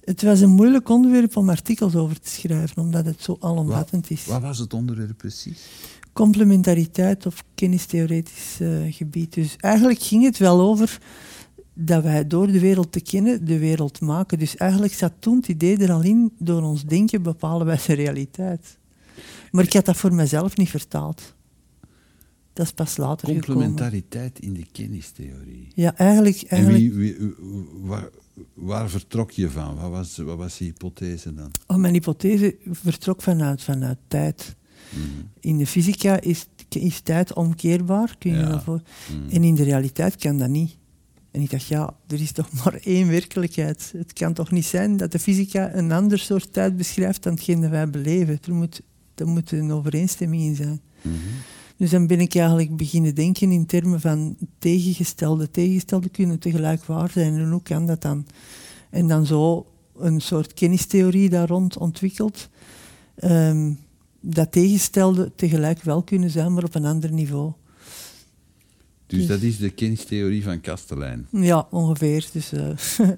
[0.05, 4.27] het was een moeilijk onderwerp om artikels over te schrijven, omdat het zo alomvattend is.
[4.27, 5.61] wat was het onderwerp precies?
[6.13, 9.35] complementariteit of kennistheoretisch eh, gebied.
[9.35, 10.99] Dus eigenlijk ging het wel over
[11.81, 14.39] dat wij door de wereld te kennen de wereld maken.
[14.39, 17.93] Dus eigenlijk zat toen het idee er al in, door ons denken bepalen wij de
[17.93, 18.79] realiteit.
[19.51, 21.35] Maar ik had dat voor mezelf niet vertaald.
[22.53, 23.45] Dat is pas later gekomen.
[23.45, 25.69] Complementariteit in de kennistheorie.
[25.75, 26.43] Ja, eigenlijk...
[26.43, 27.35] En wie, wie,
[27.73, 28.09] waar,
[28.55, 29.77] waar vertrok je van?
[29.77, 31.51] Wat was, wat was die hypothese dan?
[31.67, 34.57] oh, mijn hypothese vertrok vanuit, vanuit tijd.
[34.91, 35.03] Mhm.
[35.41, 38.49] In de fysica is, is tijd omkeerbaar, kun je Ja.
[38.49, 38.83] dat voor...
[39.11, 39.35] Mhm.
[39.35, 40.79] En in de realiteit kan dat niet.
[41.31, 43.93] En ik dacht, ja, er is toch maar één werkelijkheid.
[43.97, 47.61] Het kan toch niet zijn dat de fysica een ander soort tijd beschrijft dan hetgeen
[47.61, 48.39] dat wij beleven.
[48.47, 48.81] Er moet,
[49.15, 50.81] er moet een overeenstemming in zijn.
[51.03, 51.17] Mhm.
[51.77, 55.51] Dus dan ben ik eigenlijk beginnen denken in termen van tegengestelde.
[55.51, 57.39] Tegengestelde kunnen tegelijk waar zijn.
[57.39, 58.27] En hoe kan dat dan?
[58.91, 59.67] En dan zo
[59.97, 62.49] een soort kennistheorie daar rond ontwikkeld.
[63.15, 63.73] ehm,
[64.21, 67.53] dat tegenstelde tegelijk wel kunnen zijn, maar op een ander niveau.
[69.11, 71.27] Dus dat is de kennistheorie van Kastelein.
[71.31, 72.27] Ja, ongeveer.
[72.33, 72.69] Dus, eh,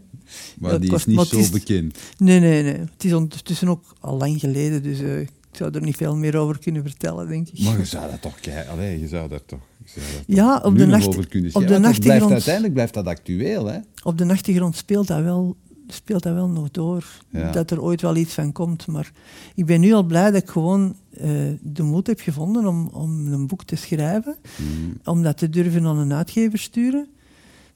[0.59, 1.99] Maar die kost- is niet zo is- bekend.
[2.19, 2.73] nee, nee, nee.
[2.79, 6.37] Het is ondertussen ook al lang geleden, dus eh, ik zou er niet veel meer
[6.37, 7.59] over kunnen vertellen, denk ik.
[7.65, 8.73] Maar je zou dat toch kijken.
[8.73, 11.55] Allee, je zou daar toch, je zou daar Ja, toch op de nacht- over kunnen
[11.55, 13.79] op de dat blijft, nachtegrond- uiteindelijk blijft dat actueel, hè?
[14.03, 17.05] Op de achtergrond speelt dat wel, speelt dat wel nog door.
[17.31, 17.51] Ja.
[17.53, 18.87] Dat er ooit wel iets van komt.
[18.87, 19.13] Maar
[19.55, 23.33] ik ben nu al blij dat ik gewoon eh, de moed heb gevonden om, om
[23.33, 24.37] een boek te schrijven.
[24.59, 24.93] Mhm.
[25.05, 27.09] Om dat te durven aan een uitgever sturen.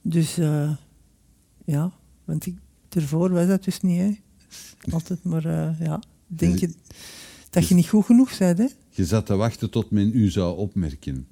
[0.03, 0.71] Dus eh,
[1.65, 1.93] ja,
[2.25, 2.57] want ik,
[2.89, 3.99] ervoor was dat dus niet.
[3.99, 4.19] Hè.
[4.93, 6.75] Altijd maar, eh, ja, denk je
[7.51, 8.59] dat je niet goed genoeg bent.
[8.59, 8.67] Hè?
[8.91, 11.27] Je zat te wachten tot men u zou opmerken.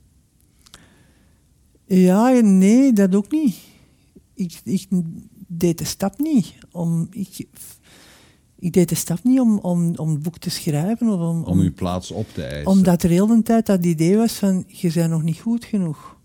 [1.86, 3.56] Ja en nee, dat ook niet.
[4.34, 4.88] Ik, ik
[5.46, 6.54] deed de stap niet.
[6.70, 7.46] Om, ik,
[8.64, 11.09] ik deed de stap niet om, om, om het boek te schrijven.
[11.09, 12.70] Of om, Om uw plaats op te eisen.
[12.70, 16.16] omdat er heel de tijd dat idee was van, je bent nog niet goed genoeg.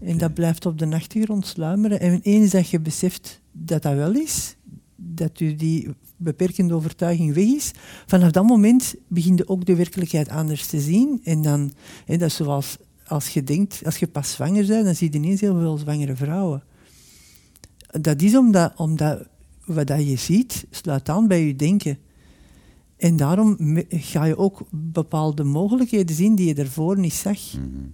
[0.00, 2.00] En dat blijft op de achtergrond sluimeren.
[2.00, 4.56] En eens dat je beseft dat dat wel is,
[4.96, 7.72] dat u die beperkende overtuiging weg is,
[8.06, 11.20] vanaf dat moment begin je ook de werkelijkheid anders te zien.
[11.24, 11.72] En dan,
[12.04, 15.18] hè, dat is zoals als je denkt, als je pas zwanger bent, dan zie je
[15.18, 16.62] ineens heel veel zwangere vrouwen.
[18.00, 19.26] Dat is omdat, omdat
[19.68, 21.98] wat dat je ziet, sluit aan bij je denken.
[22.96, 23.56] En daarom
[23.88, 27.52] ga je ook bepaalde mogelijkheden zien die je ervoor niet zag.
[27.52, 27.86] Mhm.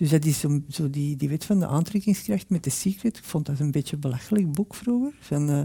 [0.00, 3.16] Dus dat is zo, zo die, die wet van de aantrekkingskracht met The Secret.
[3.16, 5.12] Ik vond dat een beetje een belachelijk boek vroeger.
[5.20, 5.60] Van, eh,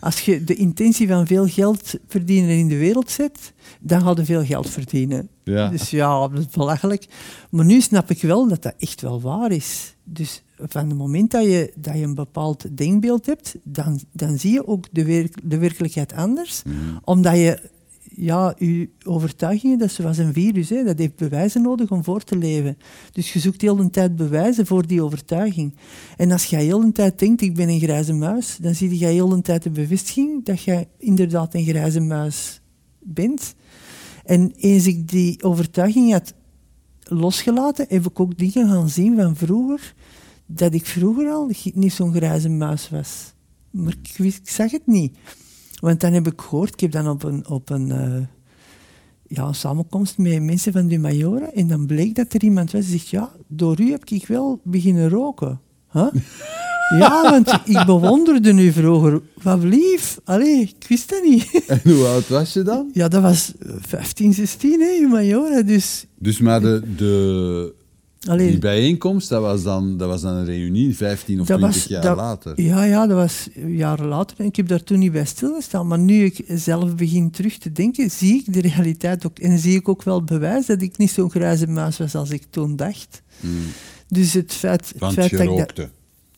[0.00, 4.24] als je de intentie van veel geld verdienen in de wereld zet, dan ga je
[4.24, 5.28] veel geld verdienen.
[5.44, 5.68] Ja.
[5.68, 7.06] Dus ja, dat is belachelijk.
[7.50, 9.96] Maar nu snap ik wel dat dat echt wel waar is.
[10.04, 14.52] Dus van het moment dat je, dat je een bepaald denkbeeld hebt, dan, dan zie
[14.52, 16.62] je ook de, werk- de werkelijkheid anders.
[16.62, 16.76] Mhm.
[17.04, 17.60] Omdat je,
[18.14, 22.24] ja, je overtuigingen, dat is zoals een virus, hè, dat heeft bewijzen nodig om voor
[22.24, 22.78] te leven.
[23.12, 25.74] Dus je zoekt heel de tijd bewijzen voor die overtuiging.
[26.16, 29.06] En als je heel de tijd denkt, ik ben een grijze muis, dan zie je
[29.06, 32.60] heel de tijd de bevestiging dat je inderdaad een grijze muis
[33.00, 33.54] bent.
[34.24, 36.34] En eens ik die overtuiging had
[37.02, 39.94] losgelaten, heb ik ook dingen gaan zien van vroeger,
[40.50, 43.32] dat ik vroeger al niet zo'n grijze muis was.
[43.70, 45.16] Maar ik, wist, ik zag het niet.
[45.80, 48.22] Want dan heb ik gehoord, ik heb dan op een, op een, eh,
[49.26, 52.86] ja, een samenkomst met mensen van de Majoren, en dan bleek dat er iemand was
[52.86, 55.60] die zegt, ja, door u heb ik wel beginnen roken.
[55.92, 56.12] Huh?
[56.98, 59.20] ja, want ik bewonderde u vroeger.
[59.42, 60.18] Wat lief.
[60.24, 61.62] Allee, ik wist dat niet.
[61.66, 62.90] En hoe oud was je dan?
[62.92, 65.62] ja, dat was eh, 15, 16, hè, in Majora.
[65.62, 67.74] Dus, Dus maar de, de,
[68.28, 72.02] allee, die bijeenkomst, dat was, dan, dat was dan een reunie 15 of 20 jaar
[72.02, 72.60] dat- later.
[72.60, 74.40] Ja, ja, dat was jaren later.
[74.40, 75.86] En ik heb daar toen niet bij stilgestaan.
[75.86, 79.38] Maar nu ik zelf begin terug te denken, zie ik de realiteit ook.
[79.38, 82.42] En zie ik ook wel bewijs dat ik niet zo'n grijze muis was als ik
[82.50, 83.22] toen dacht.
[83.40, 83.50] Mm.
[84.08, 85.58] Dus het feit, het Want feit je dat ik dat...
[85.58, 85.88] rookte.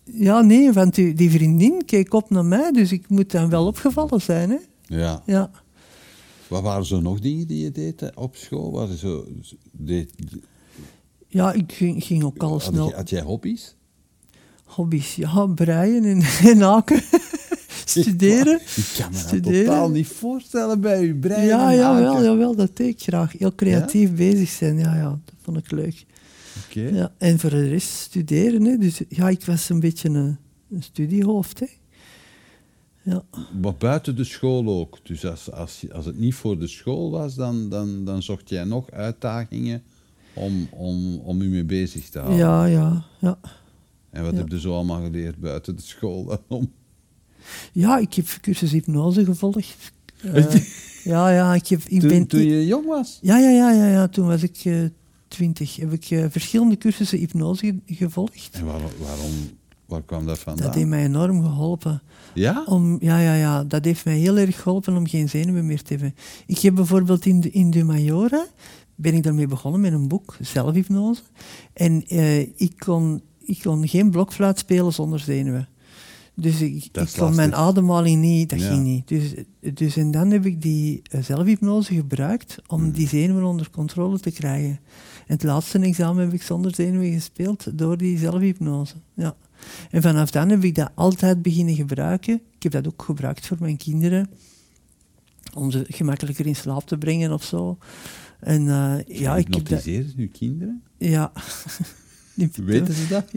[0.04, 3.66] Ja, nee, want die, die vriendin keek op naar mij, dus ik moet dan wel
[3.66, 4.50] opgevallen zijn.
[4.50, 4.56] Hè?
[4.96, 5.22] Ja.
[5.26, 5.50] Ja.
[6.48, 8.70] Wat waren zo nog dingen die je deed op school?
[8.72, 9.26] Wat is zo,
[9.72, 10.10] deed,
[11.30, 12.88] ja, ik ging, ging ook al had, snel...
[12.88, 13.74] je- had jij hobby's?
[14.64, 17.02] Hobby's, ja, breien en, en haken.
[17.84, 18.60] studeren.
[18.76, 21.46] Ik kan me dat totaal niet voorstellen bij uw brein.
[21.46, 23.32] Ja, en jawel, jawel, dat deed ik graag.
[23.38, 26.06] Heel creatief bezig zijn, ja, ja, dat vond ik leuk.
[26.72, 28.76] Ja, en voor de rest studeren, hè.
[28.76, 30.38] dus ja, ik was een beetje een,
[30.70, 31.60] een studiehoofd.
[31.60, 31.66] Hè.
[33.02, 33.22] Ja.
[33.60, 34.98] Maar buiten de school ook.
[35.02, 38.64] Dus als, als, als het niet voor de school was, dan, dan, dan zocht jij
[38.64, 39.82] nog uitdagingen
[40.34, 42.38] om, om, om u mee bezig te houden.
[42.38, 43.38] ja, ja, ja.
[44.10, 44.38] En wat ja.
[44.38, 46.72] heb je zo allemaal geleerd buiten de school dan om?
[47.72, 49.76] Ja, ik heb cursus hypnose gevolgd.
[50.22, 50.54] Eh,
[51.04, 52.26] ja, ja, ik, heb, ik Toen, ben...
[52.26, 53.18] toen je jong was?
[53.22, 54.74] Ja, ja, ja, ja, ja, toen was ik eh,
[55.28, 55.76] twintig.
[55.76, 58.48] heb ik eh, verschillende cursussen hypnose ge- gevolgd.
[58.52, 59.30] En waarom, waarom,
[59.86, 60.66] waar kwam dat vandaan?
[60.66, 62.02] Dat heeft mij enorm geholpen.
[62.34, 62.64] Ja?
[62.66, 65.92] Om, ja, ja, ja, dat heeft mij heel erg geholpen om geen zenuwen meer te
[65.92, 66.14] hebben.
[66.46, 68.46] Ik heb bijvoorbeeld in de, in de Majora,
[69.00, 71.22] ben ik daarmee begonnen met een boek, zelfhypnose.
[71.72, 75.68] En eh, ik, kon, ik kon geen blokfluit spelen zonder zenuwen.
[76.34, 78.68] Dus ik, kon mijn ademhaling niet, dat Ja.
[78.68, 79.08] ging niet.
[79.08, 79.34] Dus,
[79.74, 82.90] dus en dan heb ik die eh, zelfhypnose gebruikt om Hmm.
[82.92, 84.80] die zenuwen onder controle te krijgen.
[85.26, 88.94] En het laatste examen heb ik zonder zenuwen gespeeld door die zelfhypnose.
[89.14, 89.36] Ja.
[89.90, 92.40] En vanaf dan heb ik dat altijd beginnen gebruiken.
[92.56, 94.30] Ik heb dat ook gebruikt voor mijn kinderen.
[95.54, 97.78] Om ze gemakkelijker in slaap te brengen of zo.
[98.40, 99.84] En eh, ja, ik heb dat...
[99.84, 100.82] Je kinderen?
[100.98, 101.32] Ja.
[102.64, 103.30] Weten ze dat?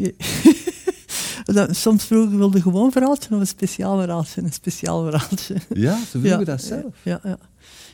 [1.56, 4.42] dat, soms vroegen wilde gewoon verhaaltje of een speciaal verhaaltje.
[4.42, 5.56] Een speciaal verhaaltje.
[5.74, 7.04] Ja, ze vroegen dat zelf.
[7.04, 7.38] Ja, ja.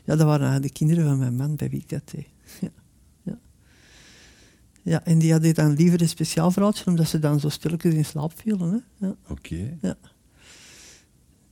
[0.06, 2.28] ja, dat waren eigenlijk de kinderen van mijn man bij wie ik dat deed.
[2.62, 2.70] Ja,
[3.24, 3.40] ja.
[4.82, 8.06] ja en die hadden dan liever een speciaal verhaaltje, omdat ze dan zo stilletjes in
[8.06, 8.72] slaap vielen.
[8.72, 9.08] Hè.
[9.08, 9.16] Ja.
[9.28, 9.78] Oké.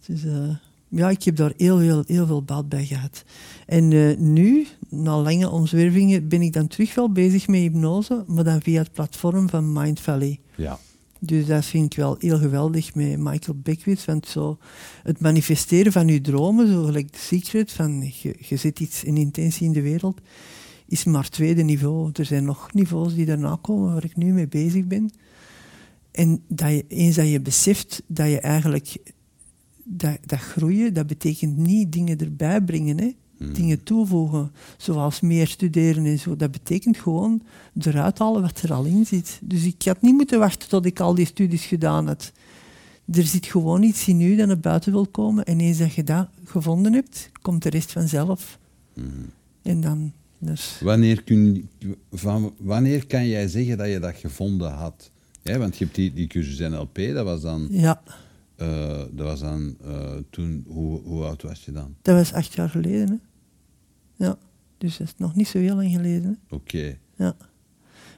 [0.06, 0.56] Dus, eh,
[0.90, 3.24] ja, ik heb daar heel, heel, heel veel baat bij gehad.
[3.66, 8.44] En eh, nu, na lange omzwervingen, ben ik dan terug wel bezig met hypnose, maar
[8.44, 10.40] dan via het platform van Mind Valley.
[10.56, 10.80] Ja.
[11.20, 14.06] Dus dat vind ik wel heel geweldig met Michael Beckwith.
[14.06, 14.58] Want zo
[15.04, 19.18] het manifesteren van je dromen, zo gelijk de secret, van je, je zet iets in
[19.18, 20.22] intentie in de wereld,
[20.88, 22.10] is maar het tweede niveau.
[22.14, 25.12] Er zijn nog niveaus die daarna komen waar ik nu mee bezig ben.
[26.12, 28.98] En dat je, eens dat je beseft dat je eigenlijk
[29.88, 33.12] dat, dat groeien, dat betekent niet dingen erbij brengen, hè.
[33.38, 33.54] Hmm.
[33.54, 36.36] dingen toevoegen, zoals meer studeren en zo.
[36.36, 37.42] Dat betekent gewoon
[37.80, 39.40] eruit halen wat er al in zit.
[39.44, 42.32] Dus ik had niet moeten wachten tot ik al die studies gedaan had.
[43.12, 45.46] Er zit gewoon iets in u dat naar buiten wil komen.
[45.46, 48.60] En eens dat je dat gevonden hebt, komt de rest vanzelf.
[48.94, 49.26] Hmm.
[49.62, 50.12] En dan...
[50.40, 51.70] Dus, Wanneer, kun,
[52.12, 55.12] van, wanneer kan jij zeggen dat je dat gevonden had?
[55.42, 58.02] Ja, want je hebt die, die cursus NLP, dat was dan, ja,
[58.58, 61.96] eh, dat was dan eh, toen, hoe, hoe oud was je dan?
[62.02, 63.08] dat was acht jaar geleden.
[63.10, 63.16] Hè.
[64.26, 64.38] Ja,
[64.78, 66.40] dus dat is nog niet zo heel lang geleden.
[66.50, 66.98] Oké.
[67.16, 67.36] Ja.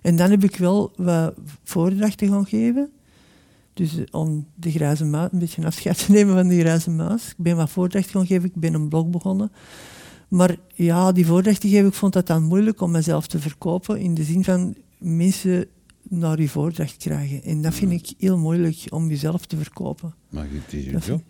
[0.02, 2.91] En dan heb ik wel wat voordrachten gaan geven.
[3.73, 7.30] Dus eh, om de grijze muis, een beetje afscheid te nemen van die grijze muis.
[7.30, 9.52] Ik ben wat voordrachten gaan geven, ik ben een blog begonnen.
[10.28, 13.99] Maar ja, die voordrachten geven, ik vond dat dan moeilijk om mezelf te verkopen.
[13.99, 15.67] In de zin van mensen
[16.10, 17.43] naar je voordracht krijgen.
[17.43, 20.13] En dat vind ik heel moeilijk om jezelf te verkopen.
[20.30, 21.22] Maar het is je Dat job.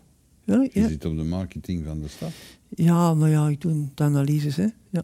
[0.44, 0.88] Ja, Je ja.
[0.88, 2.32] zit op de marketing van de stad.
[2.70, 4.56] ja maar ja, ik doe de analyses.
[4.56, 4.68] Hè.
[4.90, 5.04] Ja.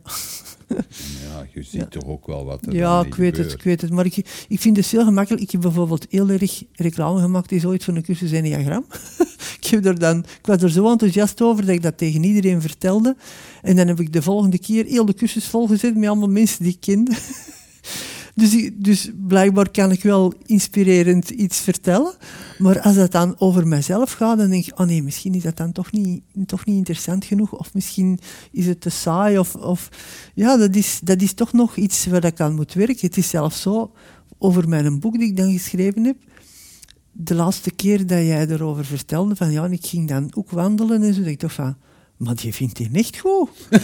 [1.24, 1.86] Ja, je ziet Ja.
[1.86, 3.92] toch ook wel wat er Ja, ik weet het, ik weet het.
[3.92, 5.44] Maar ik, ik vind het heel gemakkelijk.
[5.44, 7.50] Ik heb bijvoorbeeld heel erg reclame gemaakt.
[7.50, 8.86] Die is ooit voor een cursus Enneagram.
[9.60, 12.62] ik, heb er dan, ik was er zo enthousiast over dat ik dat tegen iedereen
[12.62, 13.16] vertelde.
[13.62, 16.74] En dan heb ik de volgende keer heel de cursus volgezet met allemaal mensen die
[16.74, 17.12] ik kende.
[18.36, 22.14] Dus, dus blijkbaar kan ik wel inspirerend iets vertellen.
[22.58, 25.58] Maar als dat dan over mezelf gaat, dan denk ik, oh nee, misschien is dat
[25.58, 27.52] dan toch niet, toch niet interessant genoeg.
[27.52, 28.20] Of misschien
[28.52, 29.40] is het te saai.
[29.40, 29.90] Of, of,
[30.34, 33.08] ja, dat is, dat is toch nog iets waar ik aan moet werken.
[33.08, 33.92] Het is zelfs zo,
[34.38, 36.18] over mijn boek die ik dan geschreven heb,
[37.12, 41.14] de laatste keer dat jij erover vertelde, van ja, ik ging dan ook wandelen en
[41.14, 41.76] zo, dat ik dacht van,
[42.18, 43.50] maar die vindt die echt goed.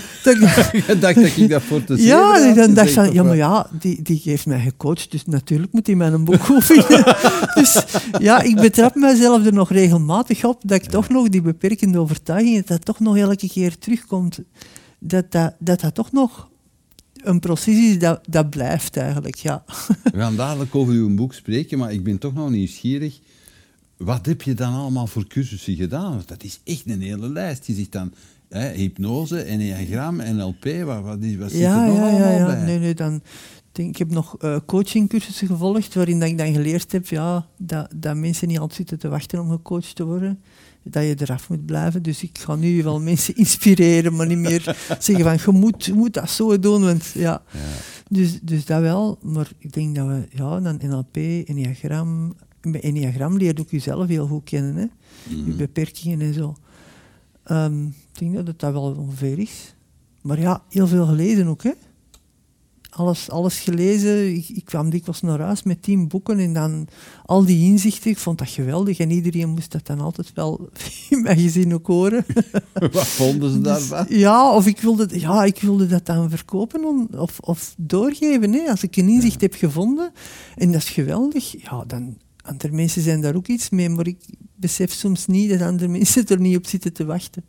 [0.88, 3.36] Je dacht dat ik dat voor te zeven ja, en dan dacht van, ja, maar
[3.36, 7.04] ja, die, die heeft mij gecoacht, dus natuurlijk moet hij mijn boek goed vinden.
[7.56, 7.84] dus
[8.20, 12.56] ja, ik betrap mezelf er nog regelmatig op dat ik toch nog die beperkende overtuiging,
[12.56, 14.40] dat dat toch nog elke keer terugkomt,
[15.00, 16.50] dat dat, dat, dat toch nog
[17.23, 19.63] een proces is dat, dat blijft eigenlijk, ja.
[20.04, 23.19] We gaan dadelijk over uw boek spreken, maar ik ben toch nog nieuwsgierig.
[24.04, 26.12] Wat heb je dan allemaal voor cursussen gedaan?
[26.12, 27.65] Want dat is echt een hele lijst.
[27.65, 28.13] Je ziet dan
[28.49, 30.65] hè, hypnose, enneagram, NLP.
[30.83, 32.45] Wat, wat, is, wat zit er nog ja, ja, allemaal ja.
[32.45, 32.63] bij?
[32.65, 33.21] Nee, nee, dan,
[33.71, 37.91] denk, ik heb nog eh, coachingcursussen gevolgd, waarin dat ik dan geleerd heb ja, dat,
[37.95, 40.39] dat mensen niet altijd zitten te wachten om gecoacht te worden.
[40.83, 42.04] Dat je eraf moet blijven.
[42.04, 45.93] Dus ik ga nu wel mensen inspireren, maar niet meer zeggen van je moet, je
[45.93, 46.83] moet dat zo doen.
[46.83, 47.41] Want, ja.
[47.52, 47.60] Ja.
[48.10, 49.19] dus, dus dat wel.
[49.21, 51.15] Maar ik denk dat we ja, dan NLP,
[51.47, 54.75] Enneagram, met Enneagram leer je ook jezelf heel goed kennen.
[54.75, 54.85] Hè?
[55.45, 56.55] Je beperkingen en zo.
[57.43, 59.75] Ehm, ik denk dat het dat wel ongeveer is.
[60.21, 61.71] Maar ja, heel veel gelezen ook, hè.
[62.89, 64.35] Alles, alles gelezen.
[64.35, 66.87] Ik, ik kwam dikwijls naar huis met tien boeken en dan
[67.25, 68.12] al die inzichten.
[68.12, 70.69] Ik vond dat geweldig en iedereen moest dat dan altijd wel
[71.09, 72.25] in mijn gezin ook horen.
[72.91, 74.05] Wat vonden ze daarvan?
[74.09, 78.53] Ja, of ik wilde, ja, ik wilde dat dan verkopen om- of, of doorgeven.
[78.53, 78.69] Hè.
[78.69, 80.12] Als ik een inzicht heb gevonden
[80.55, 84.17] en dat is geweldig, ja, dan andere mensen zijn daar ook iets mee, maar ik
[84.56, 87.44] besef soms niet dat andere mensen er niet op zitten te wachten.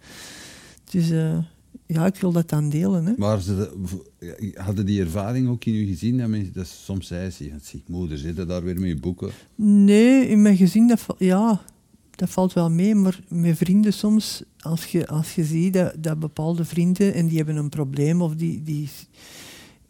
[0.91, 1.39] Dus eh,
[1.87, 3.07] ja, ik wil dat dan delen.
[3.07, 3.13] Hè.
[3.17, 6.19] Maar ze de- hadden die ervaring ook in uw gezin?
[6.19, 9.31] Dat, mensen, dat soms zei ze, ja, zie, moeder, zitten daar weer met je boeken.
[9.55, 11.63] Nee, in mijn gezin, dat, ja,
[12.11, 12.95] dat valt wel mee.
[12.95, 17.37] Maar met vrienden soms, als je, als je ziet dat, dat bepaalde vrienden en die
[17.37, 18.89] hebben een probleem of die, die...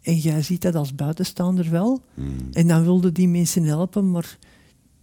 [0.01, 2.01] En jij ziet dat als buitenstaander wel.
[2.51, 4.37] En dan wilden die mensen helpen, maar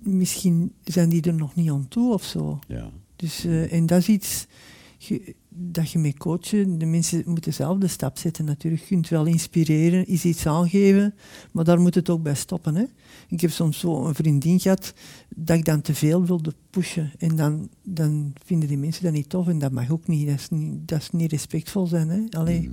[0.03, 2.59] misschien zijn die er nog niet aan toe of zo.
[2.68, 2.90] Ja.
[3.16, 4.46] Dus, eh, en dat is iets
[4.98, 8.82] je- dat je met coachen, de mensen moeten zelf de stap zetten natuurlijk.
[8.82, 11.14] Je kunt wel inspireren, is iets aangeven,
[11.53, 12.74] maar daar moet het ook bij stoppen.
[12.76, 12.84] Hè?
[13.28, 14.92] Ik heb soms zo een vriendin gehad
[15.36, 17.12] dat ik dan te veel wilde pushen.
[17.18, 20.26] En dan, dan vinden die mensen dat niet tof en dat mag ook niet.
[20.28, 22.09] Dat is niet, dat is niet respectvol zijn.
[22.09, 22.20] Hè?
[22.38, 22.70] Allee,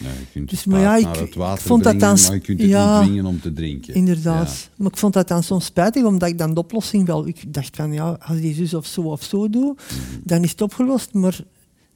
[0.00, 2.60] Ja, je kunt Dus, het maar ja, ik- ik vond dat dan- maar je kunt
[2.60, 3.94] het ja, niet dwingen om te drinken.
[3.94, 4.70] Inderdaad.
[4.76, 7.26] Maar ik vond dat dan soms spijtig, omdat ik dan de oplossing wel...
[7.26, 9.76] Ik dacht van, ja, als die zus of zo of zo doe,
[10.24, 11.12] dan is het opgelost.
[11.14, 11.40] Maar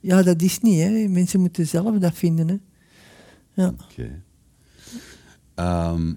[0.01, 1.09] ja, dat is niet, hè.
[1.09, 2.57] Mensen moeten zelf dat vinden, hè.
[3.63, 3.75] Ja.
[3.91, 4.23] Oké.
[5.55, 6.13] Ehm,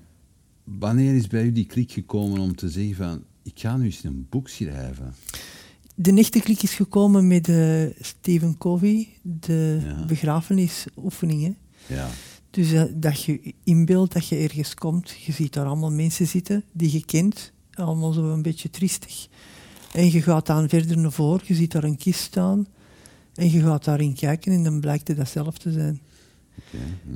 [0.63, 4.03] wanneer is bij u die klik gekomen om te zeggen van, ik ga nu eens
[4.03, 5.13] een boek schrijven?
[5.95, 10.05] De echte klik is gekomen met eh, Stephen Covey, de Ja.
[10.05, 11.57] begrafenisoefeningen.
[11.88, 12.09] Ja.
[12.49, 16.63] Dus eh, dat je inbeeldt dat je ergens komt, je ziet daar allemaal mensen zitten
[16.71, 19.27] die je kent, allemaal zo een beetje triestig.
[19.93, 22.65] En je gaat dan verder naar voren, je ziet daar een kist staan
[23.36, 26.01] en je gaat daarin kijken en dan blijkt het dat zelf te zijn.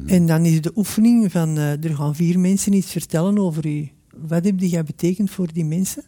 [0.06, 3.90] En dan is de oefening van, eh, er gaan vier mensen iets vertellen over u.
[4.16, 6.04] Wat heb jij betekend voor die mensen?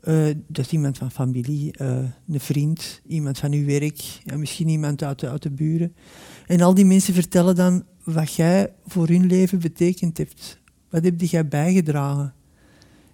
[0.00, 4.68] Eh, dat is iemand van familie, eh, een vriend, iemand van uw werk, en misschien
[4.68, 5.94] iemand uit de, uit de buren.
[6.46, 10.60] En al die mensen vertellen dan wat jij voor hun leven betekend hebt.
[10.90, 12.34] Wat heb jij bijgedragen?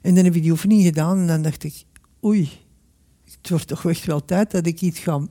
[0.00, 1.84] En dan heb ik die oefening gedaan en dan dacht ik,
[2.24, 2.50] oei,
[3.24, 5.26] het wordt toch echt wel tijd dat ik iets ga,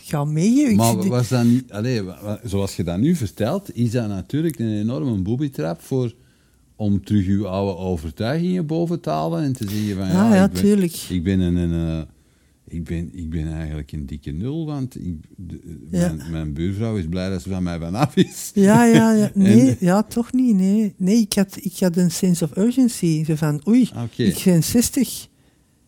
[0.00, 0.26] ga.
[0.34, 1.64] Ik Maar was dat niet,
[2.44, 6.14] zoals je dat nu vertelt, is dat natuurlijk een enorme booby-trap voor
[6.76, 10.52] om terug uw oude overtuigingen boven te halen en te zeggen van ja, ja, ik,
[10.52, 10.92] ben, tuurlijk.
[11.08, 12.02] ik ben een, een, eh,
[12.68, 15.60] ik ben, ik ben eigenlijk een dikke nul, want ik, de-
[15.90, 16.12] Ja.
[16.12, 18.50] mijn, mijn buurvrouw is blij dat ze van mij vanaf is.
[18.54, 19.30] Ja, ja, ja.
[19.34, 20.54] Nee, En- ja, toch niet.
[20.56, 23.24] Nee, nee ik, had, ik had een sense of urgency.
[23.24, 25.28] Zo van, oei, Ah, ik ben 60.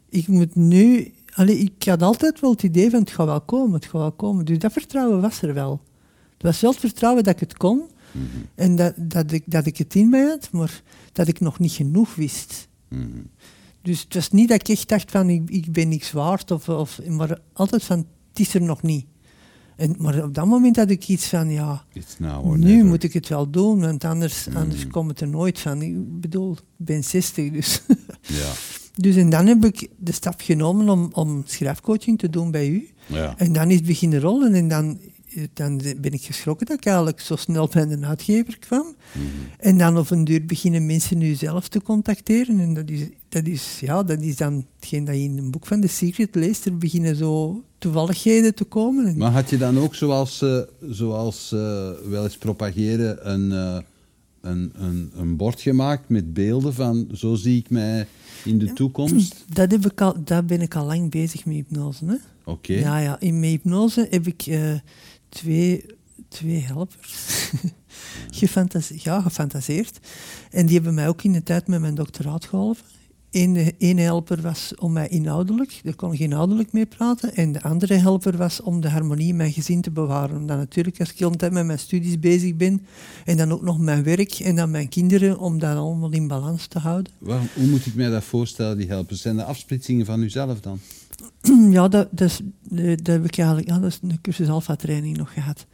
[0.09, 1.13] Ik moet nu...
[1.39, 4.13] Allee, ik had altijd wel het idee van, het gaat wel komen, het gaat wel
[4.13, 4.45] komen.
[4.45, 5.81] Dus dat vertrouwen was er wel.
[6.33, 7.83] Het was wel het vertrouwen dat ik het kon.
[8.13, 8.25] Mhm.
[8.55, 10.83] En dat, dat, ik, dat ik het in mij had, maar
[11.13, 12.69] dat ik nog niet genoeg wist.
[12.89, 13.07] Mhm.
[13.83, 16.51] Dus het was niet dat ik echt dacht van, ik, ik ben niks waard.
[16.51, 19.07] Of, of, maar altijd van, het is er nog niet.
[19.77, 21.85] En, maar op dat moment had ik iets van, ja...
[22.19, 22.87] Nu never.
[22.87, 24.57] moet ik het wel doen, want anders, Mm.
[24.57, 25.83] anders komt het er nooit van.
[25.83, 27.83] Ik bedoel, ik ben 60, dus.
[28.23, 28.53] Ja,
[29.01, 32.89] dus en dan heb ik de stap genomen om, om schrijfcoaching te doen bij u.
[33.07, 33.35] ja.
[33.37, 34.99] En dan is het beginnen rollen en dan,
[35.53, 38.87] dan ben ik geschrokken dat ik eigenlijk zo snel bij een uitgever kwam.
[39.13, 39.25] Mhm.
[39.59, 42.61] En dan op een duur beginnen mensen nu zelf te contacteren.
[42.61, 45.67] En dat is, dat is, ja, dat is dan hetgeen dat je in een boek
[45.67, 46.65] van The Secret leest.
[46.67, 49.07] Er beginnen zo toevalligheden te komen.
[49.07, 50.59] En- Maar had je dan ook, zoals, eh,
[50.91, 53.79] zoals eh, wel eens propageren, een, eh,
[54.41, 58.07] een, een, een bord gemaakt met beelden van zo zie ik mij
[58.49, 59.45] in de toekomst?
[59.53, 62.21] Dat heb ik al, daar ben ik al lang bezig met hypnose.
[62.45, 62.73] Oké.
[62.73, 64.75] Ja, ja, in mijn hypnose heb ik eh,
[65.29, 65.85] twee,
[66.29, 67.51] twee helpers
[68.41, 69.99] gefantase- ja, gefantaseerd.
[70.51, 72.85] En die hebben mij ook in de tijd met mijn doctoraat geholpen.
[73.31, 77.35] Eén één helper was om mij inhoudelijk, daar kon ik inhoudelijk mee praten.
[77.35, 80.37] En de andere helper was om de harmonie in mijn gezin te bewaren.
[80.37, 82.87] Omdat natuurlijk, als ik de hele tijd met mijn studies bezig ben,
[83.25, 86.67] en dan ook nog mijn werk en dan mijn kinderen, om dat allemaal in balans
[86.67, 87.13] te houden.
[87.19, 89.21] Waarom- hoe moet ik mij dat voorstellen, die helpers?
[89.21, 90.79] Zijn de afsplitsingen van uzelf dan?
[91.71, 92.41] Ja, dat, dat, is,
[92.77, 95.67] eh, dat heb ik eigenlijk, ja, dat is een cursus alpha-training nog gehad.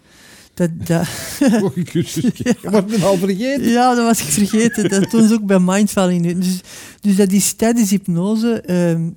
[0.55, 1.07] Dat, dat.
[1.38, 3.68] Je wordt me al vergeten.
[3.68, 4.88] ja, dat was ik vergeten.
[4.88, 6.34] Dat doen ze ook bij Mindvalley nu.
[6.34, 6.61] Dus,
[7.00, 9.11] dus dat is tijdens hypnose, ehm,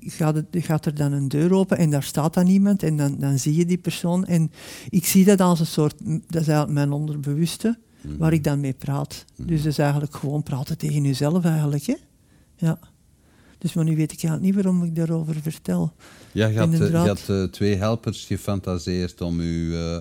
[0.00, 3.16] gaat, het, gaat er dan een deur open en daar staat dan iemand en dan,
[3.18, 4.24] dan zie je die persoon.
[4.24, 4.52] En
[4.88, 7.78] ik zie dat als een soort, dat is eigenlijk mijn onderbewuste,
[8.18, 9.24] waar ik dan mee praat.
[9.36, 11.86] Dus dat is eigenlijk gewoon praten tegen jezelf eigenlijk.
[11.86, 11.96] Hè?
[12.56, 12.78] Ja.
[13.58, 15.92] Dus maar nu weet ik eigenlijk niet waarom ik daarover vertel.
[16.32, 19.98] Ja, je had, eh, je had eh, twee helpers gefantaseerd om uw, eh,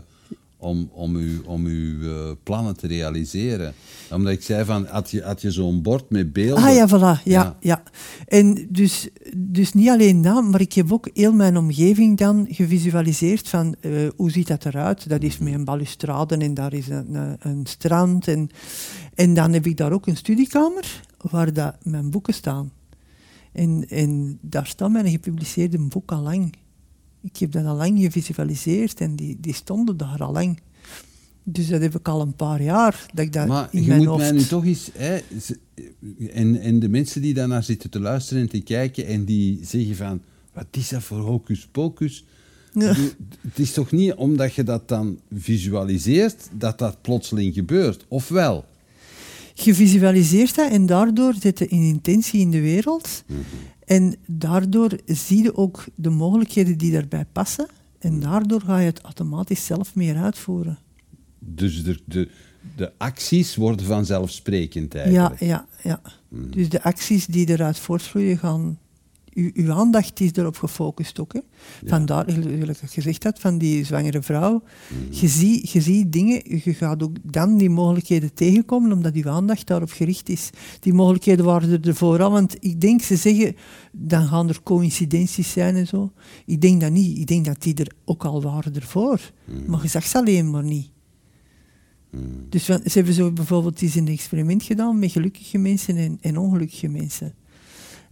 [0.62, 3.74] om, om uw, om uw eh, plannen te realiseren.
[4.12, 6.64] Omdat ik zei van, had je, had je zo'n bord met beelden?
[6.64, 7.24] Ah ja, voilà.
[7.24, 7.58] Ja, Ja.
[7.60, 7.84] ja.
[8.28, 13.50] En dus, dus niet alleen dat, maar ik heb ook heel mijn omgeving dan gevisualiseerd
[13.50, 15.10] van eh, hoe ziet dat eruit.
[15.10, 18.28] Dat is met een balustrade en daar is een, een, een strand.
[18.28, 18.50] En,
[19.16, 22.72] en dan heb ik daar ook een studiekamer waar dat mijn boeken staan.
[23.52, 26.54] En, en daar staat mijn gepubliceerde boek al lang.
[27.22, 30.60] Ik heb dat al lang gevisualiseerd en die, die stonden daar al lang.
[31.44, 34.00] Dus dat heb ik al een paar jaar, dat ik dat Maar in je mijn
[34.00, 34.22] moet hoofd...
[34.22, 34.90] mij nu toch eens...
[34.94, 35.20] Hè,
[36.34, 39.96] en, en de mensen die daarnaar zitten te luisteren en te kijken en die zeggen
[39.96, 40.22] van...
[40.54, 42.26] Wat is dat voor hocus pocus?
[42.74, 42.96] Ja.
[43.42, 48.06] Het is toch niet omdat je dat dan visualiseert dat dat plotseling gebeurt?
[48.08, 48.66] Of wel?
[49.54, 53.24] Je visualiseert dat en daardoor zit je een intentie in de wereld.
[53.26, 53.40] Mhm.
[53.86, 57.68] En daardoor zie je ook de mogelijkheden die daarbij passen.
[58.00, 60.80] En daardoor ga je het automatisch zelf meer uitvoeren.
[61.40, 62.30] Dus de, de,
[62.76, 65.40] de acties worden vanzelfsprekend Ja, eigenlijk.
[65.40, 66.02] ja, ja.
[66.28, 66.50] Mhm.
[66.50, 68.80] Dus de acties die eruit voortvloeien gaan...
[69.34, 71.34] Uw, uw aandacht is erop gefocust ook.
[71.34, 71.40] Hè.
[71.86, 74.64] Vandaar, gelijk ik gezegd had, van die zwangere vrouw.
[74.90, 75.14] Mhm.
[75.20, 79.68] Je, ziet, je ziet dingen, je gaat ook dan die mogelijkheden tegenkomen, omdat uw aandacht
[79.68, 80.50] daarop gericht is.
[80.80, 83.56] Die mogelijkheden waren er ervoor al, want ik denk, ze zeggen,
[83.92, 86.12] dan gaan er coïncidenties zijn en zo.
[86.46, 87.18] Ik denk dat niet.
[87.18, 89.32] Ik denk dat die er ook al waren ervoor.
[89.68, 90.90] Maar je zag ze alleen maar niet.
[92.50, 96.38] Dus wa- ze hebben zo bijvoorbeeld eens een experiment gedaan met gelukkige mensen en, en
[96.38, 97.34] ongelukkige mensen.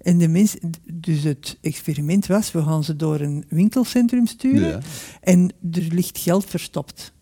[0.02, 0.60] En de mensen,
[0.93, 4.80] dus het experiment was, we gaan ze door een winkelcentrum sturen Ja.
[5.22, 7.14] en er ligt geld verstopt.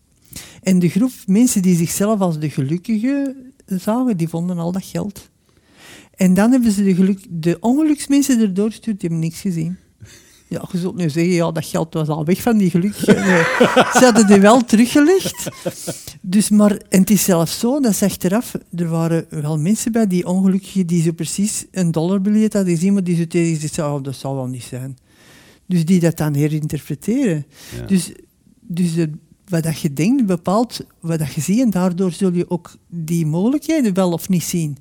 [0.63, 5.29] En de groep mensen die zichzelf als de gelukkige zagen, die vonden al dat geld.
[6.15, 9.77] En dan hebben ze de, geluk, de ongeluksmensen erdoor gestuurd, die hebben niks gezien.
[10.49, 13.15] Ja, je zult nu zeggen, ja, dat geld was al weg van die gelukkigen.
[13.15, 13.43] Nee,
[13.93, 15.47] ze hadden die wel teruggelegd.
[16.21, 20.07] Dus, maar, en het is zelfs zo, dat is achteraf, er waren wel mensen bij,
[20.07, 23.95] die ongelukkigen, die zo precies een dollarbiljet hadden gezien, maar die zo tegen zich zeiden,
[23.97, 24.97] oh, dat zal wel niet zijn.
[25.65, 27.45] Dus die dat dan herinterpreteren.
[27.79, 27.85] Ja.
[27.85, 28.11] Dus,
[28.61, 29.09] dus het-
[29.47, 33.25] wat dat je denkt bepaalt wat dat je ziet en daardoor zul je ook die
[33.25, 34.77] mogelijkheden wel of niet zien.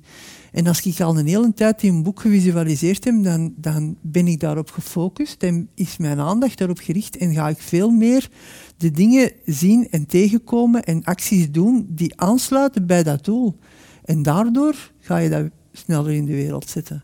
[0.57, 4.27] En als ik al een hele tijd in een boek gevisualiseerd heb, dan, dan ben
[4.27, 8.29] ik daarop gefocust en is mijn aandacht daarop gericht en ga ik veel meer
[8.77, 13.55] de dingen zien en tegenkomen en acties doen die aansluiten bij dat doel.
[14.03, 17.03] En daardoor ga je dat sneller in de wereld zetten.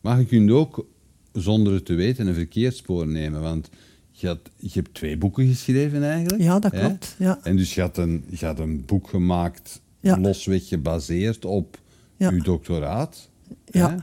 [0.00, 0.86] Maar je kunt ook,
[1.32, 3.40] zonder het te weten, een verkeerdspoor nemen.
[3.40, 3.68] Want
[4.10, 6.42] je, had, je hebt twee boeken geschreven eigenlijk.
[6.42, 6.78] Ja, dat hè?
[6.80, 7.14] klopt.
[7.18, 7.38] Ja.
[7.42, 10.18] En dus je had een, je had een boek gemaakt, Ja.
[10.18, 11.78] losweg gebaseerd op
[12.20, 12.30] Ja.
[12.30, 13.30] uw doctoraat.
[13.64, 13.90] Ja.
[13.90, 13.96] hè?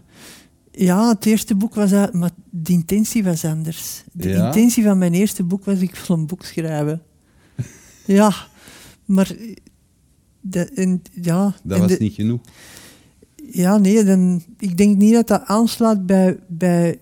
[0.85, 4.03] Ja, het eerste boek was dat, maar de intentie was anders.
[4.11, 4.45] De Ja?
[4.45, 7.01] intentie van mijn eerste boek was, ik wil een boek schrijven.
[8.05, 8.33] ja,
[9.05, 9.31] maar...
[9.31, 9.55] eh,
[10.41, 12.41] Dat, en, ja, Dat en was de- niet genoeg.
[13.51, 16.99] Ja, nee, dan, ik denk niet dat dat aanslaat bij, bij,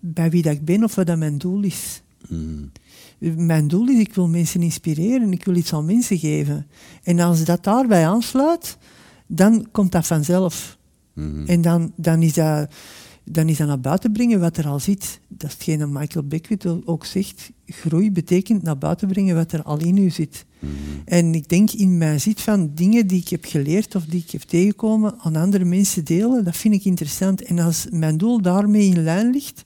[0.00, 2.02] bij wie dat ik ben of wat dat mijn doel is.
[2.28, 2.70] Hmm.
[3.18, 6.66] Mijn doel is, ik wil mensen inspireren, ik wil iets aan mensen geven.
[7.02, 8.78] En als dat daarbij aansluit,
[9.34, 10.78] dan komt dat vanzelf.
[11.12, 11.46] Mhm.
[11.46, 12.72] En dan, dan, is dat,
[13.24, 15.20] dan is dat naar buiten brengen wat er al zit.
[15.28, 17.50] Dat is hetgeen dat Michael Beckwith ook zegt.
[17.66, 20.44] Groei betekent naar buiten brengen wat er al in u zit.
[20.58, 20.72] Mhm.
[21.04, 24.30] En ik denk in mij zit van dingen die ik heb geleerd of die ik
[24.30, 27.42] heb tegengekomen aan andere mensen delen, dat vind ik interessant.
[27.42, 29.64] En als mijn doel daarmee in lijn ligt,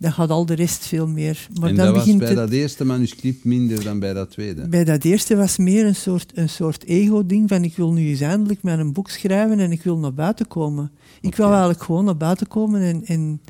[0.00, 1.48] dan gaat al de rest veel meer.
[1.60, 4.68] Maar en dan dat was bij dat eerste manuscript minder dan bij dat tweede.
[4.68, 8.20] bij dat eerste was meer een soort, een soort ego-ding van ik wil nu eens
[8.20, 10.90] eindelijk met een boek schrijven en ik wil naar buiten komen.
[11.20, 13.40] Ik wou eigenlijk gewoon naar buiten komen en, en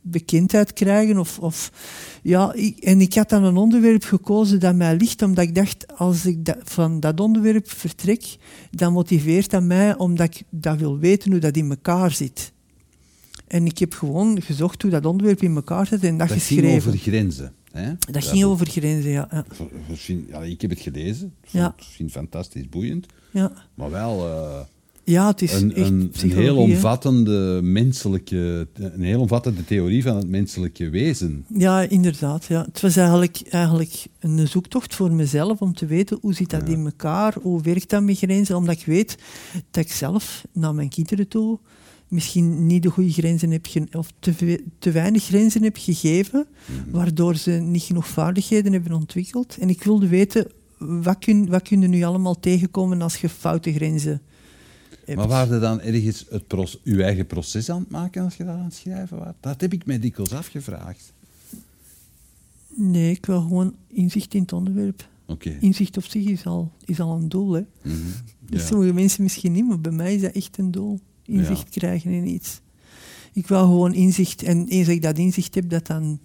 [0.00, 1.18] bekendheid krijgen.
[1.18, 1.72] Of, of,
[2.22, 5.96] ja, ik- en ik had dan een onderwerp gekozen dat mij ligt, omdat ik dacht,
[5.96, 8.36] als ik van dat onderwerp vertrek,
[8.70, 12.52] dan motiveert dat mij omdat ik dat wil weten hoe dat in elkaar zit.
[13.52, 16.42] En ik heb gewoon gezocht hoe dat onderwerp in elkaar zit en dat, dat ging
[16.60, 16.88] geschreven.
[16.88, 17.52] over grenzen.
[17.72, 17.92] Hè?
[18.10, 19.28] dat ging over grenzen, ja.
[19.30, 19.44] ja.
[20.30, 21.32] Ja, ik heb het gelezen.
[21.42, 21.74] Ik Ja.
[21.78, 23.06] vind het fantastisch boeiend.
[23.30, 23.52] ja.
[23.74, 24.60] Maar wel eh,
[25.04, 30.28] Ja, het is een, echt een, heel omvattende menselijke, een heel omvattende theorie van het
[30.28, 31.44] menselijke wezen.
[31.54, 32.44] Ja, inderdaad.
[32.44, 32.62] Ja.
[32.64, 36.72] Het was eigenlijk, eigenlijk een zoektocht voor mezelf om te weten hoe zit dat Ja.
[36.74, 39.16] in elkaar, hoe werkt dat met grenzen, omdat ik weet
[39.70, 41.58] dat ik zelf naar mijn kinderen toe
[42.12, 46.46] misschien niet de goede grenzen heb, ge- of te, ve- te weinig grenzen heb gegeven,
[46.66, 46.90] Mhm.
[46.90, 49.56] waardoor ze niet genoeg vaardigheden hebben ontwikkeld.
[49.60, 50.46] En ik wilde weten,
[50.78, 54.20] wat kun, wat kun je nu allemaal tegenkomen als je foute grenzen
[55.04, 55.18] hebt.
[55.18, 58.54] Maar waren dan ergens het proces, uw eigen proces aan het maken als je dat
[58.56, 59.32] aan het schrijven was?
[59.40, 61.12] Dat heb ik mij dikwijls afgevraagd.
[62.74, 65.10] Nee, ik wil gewoon inzicht in het onderwerp.
[65.60, 67.52] Inzicht op zich is al, is al een doel.
[67.52, 67.62] Hè.
[67.82, 67.96] Mhm.
[68.40, 68.66] Dus Ja.
[68.66, 71.00] sommige mensen misschien niet, maar bij mij is dat echt een doel.
[71.32, 71.80] Inzicht Ja.
[71.80, 72.60] krijgen in iets.
[73.32, 74.42] Ik wil gewoon inzicht.
[74.42, 76.18] En eens ik dat inzicht heb, dat dan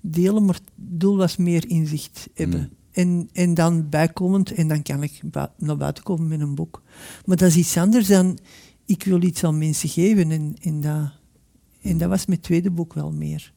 [0.00, 0.44] delen.
[0.44, 2.60] Maar het doel was meer inzicht hebben.
[2.60, 2.68] Mm.
[2.92, 5.20] En, en dan bijkomend, en dan kan ik
[5.58, 6.82] naar buiten komen met een boek.
[7.24, 8.38] Maar dat is iets anders dan,
[8.86, 10.30] ik wil iets aan mensen geven.
[10.30, 11.10] En, en, dat,
[11.82, 13.52] en dat was met het tweede boek wel meer.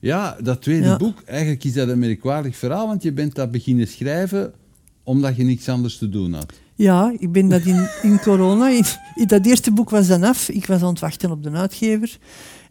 [0.00, 0.96] Ja, dat tweede Ja.
[0.96, 4.52] boek, eigenlijk is dat een merkwaardig verhaal, want je bent dat beginnen schrijven
[5.02, 6.52] omdat je niks anders te doen had.
[6.80, 8.68] Ja, ik ben dat in, in corona.
[8.68, 10.48] In, in dat eerste boek was dan af.
[10.48, 12.18] Ik was aan het wachten op de uitgever.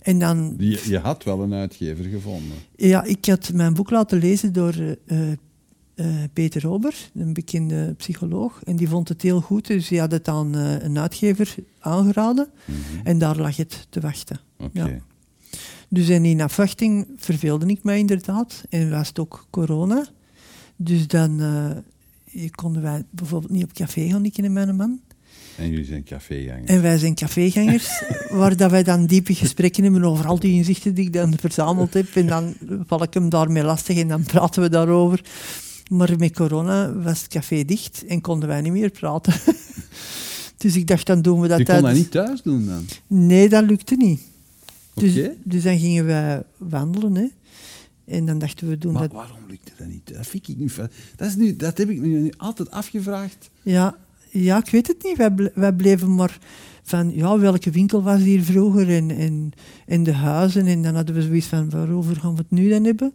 [0.02, 2.58] En dan Je, je had wel een uitgever gevonden.
[2.76, 4.74] Ja, ik had mijn boek laten lezen door
[5.06, 5.38] eh, eh,
[6.34, 8.64] Peter Ober, een bekende psycholoog.
[8.64, 12.50] En die vond het heel goed, dus die had het aan eh, een uitgever aangeraden.
[13.04, 14.40] En daar lag het te wachten.
[14.58, 14.84] Oké.
[14.84, 14.90] Ja.
[15.90, 18.64] Dus en in afwachting verveelde ik mij inderdaad.
[18.70, 20.08] En was het ook corona.
[20.76, 21.42] Dus dan
[22.34, 25.00] eh, konden wij bijvoorbeeld niet op café gaan, ik en mijn man.
[25.60, 26.70] En jullie zijn cafégangers.
[26.70, 30.94] En wij zijn cafégangers, waar dat wij dan diepe gesprekken hebben over al die inzichten
[30.94, 32.16] die ik dan verzameld heb.
[32.16, 32.54] En dan
[32.88, 35.22] val ik hem daarmee lastig en dan praten we daarover.
[35.90, 39.34] Maar met corona was het café dicht en konden wij niet meer praten.
[40.58, 42.86] dus ik dacht, dan doen we dat je kon dat niet thuis doen dan?
[43.08, 44.22] Nee, dat lukte niet.
[44.94, 47.16] Dus, dus dan gingen wij wandelen.
[47.16, 47.28] Hè.
[48.10, 49.12] En dan dachten we, doen Maar dat...
[49.12, 50.14] waarom lukte dat niet?
[50.14, 50.72] Dat vind ik niet...
[50.72, 53.50] fa- Dat, is nu, dat heb ik me nu altijd afgevraagd.
[53.62, 53.98] Ja,
[54.30, 55.18] ja, ik weet het niet.
[55.18, 56.40] Wij, wij bleven maar
[56.84, 59.52] van, ja, welke winkel was hier vroeger en, en,
[59.86, 60.66] en de huizen.
[60.66, 63.14] En dan hadden we zoiets van, waarover gaan we het nu dan hebben?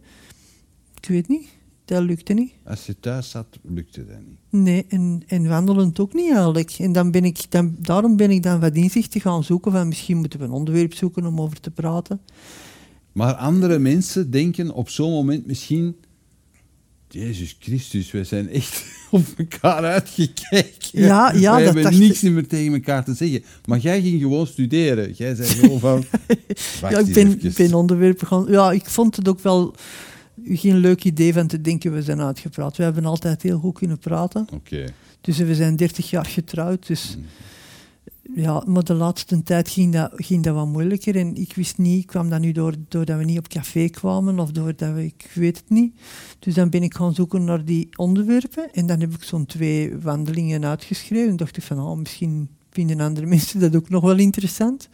[1.01, 1.47] Ik weet niet.
[1.85, 2.51] Dat lukte niet.
[2.63, 4.37] Als je thuis zat, lukte dat niet.
[4.63, 6.75] Nee, en, en wandelend ook niet eigenlijk.
[6.79, 10.17] En dan ben ik, dan, daarom ben ik dan wat inzichten gaan zoeken van, misschien
[10.17, 12.19] moeten we een onderwerp zoeken om over te praten.
[13.15, 15.95] Maar andere mensen denken op zo'n moment misschien...
[17.09, 21.01] Jezus Christus, wij zijn echt op elkaar uitgekeken.
[21.01, 23.43] Ja, ja, wij dat hebben niks meer tegen elkaar te zeggen.
[23.65, 25.13] Maar jij ging gewoon studeren.
[25.13, 26.03] Jij zei gewoon van...
[26.89, 28.45] Ja, ik ben, ben onderwerpen gaan...
[28.49, 29.75] Ja, ik vond het ook wel
[30.43, 32.77] geen leuk idee van te denken, we zijn uitgepraat.
[32.77, 34.47] We hebben altijd heel goed kunnen praten.
[34.53, 34.85] Oké.
[35.21, 36.87] Dus we zijn 30 jaar getrouwd.
[36.87, 37.17] Dus
[38.33, 41.15] ja, maar de laatste tijd ging dat, ging dat wat moeilijker.
[41.15, 44.51] En ik wist niet, kwam dat nu door, doordat we niet op café kwamen of
[44.51, 45.95] doordat we, ik weet het niet.
[46.39, 48.73] Dus dan ben ik gaan zoeken naar die onderwerpen.
[48.73, 51.29] En dan heb ik zo'n twee wandelingen uitgeschreven.
[51.29, 54.89] En dacht ik van, oh, misschien vinden andere mensen dat ook nog wel interessant.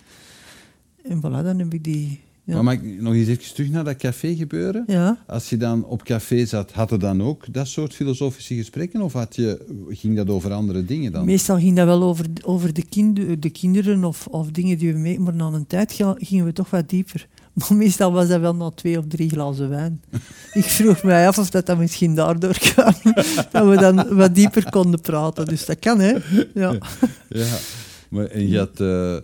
[1.03, 2.19] En voilà, dan heb ik die...
[2.43, 4.83] Ja, Maar mag ik nog eens even terug naar dat café gebeuren?
[4.87, 5.17] ja.
[5.27, 9.01] Als je dan op café zat, had er dan ook dat soort filosofische gesprekken?
[9.01, 11.25] Of had je, ging dat over andere dingen dan?
[11.25, 14.99] Meestal ging dat wel over, over de, kind, de kinderen of, of dingen die we
[14.99, 15.19] mee...
[15.19, 17.27] Maar na een tijd gingen we toch wat dieper.
[17.53, 20.01] Maar meestal was dat wel na twee of drie glazen wijn.
[20.53, 22.93] Ik vroeg mij af of dat, dat misschien daardoor kwam.
[23.51, 25.45] Dat we dan wat dieper konden praten.
[25.45, 26.15] Dus dat kan, hè.
[26.53, 26.77] Ja.
[27.29, 27.57] Ja,
[28.09, 28.79] maar en je had...
[28.79, 29.15] eh,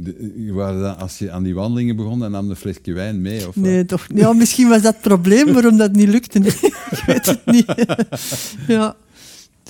[0.00, 3.38] de, waren dan, als je aan die wandelingen begon, dan nam een flesje wijn mee?
[3.38, 3.64] Of wat?
[3.64, 4.06] Nee, toch.
[4.14, 6.38] Ja, misschien was dat het probleem waarom dat niet lukte.
[6.90, 7.66] Ik weet het niet.
[8.66, 8.96] Ja.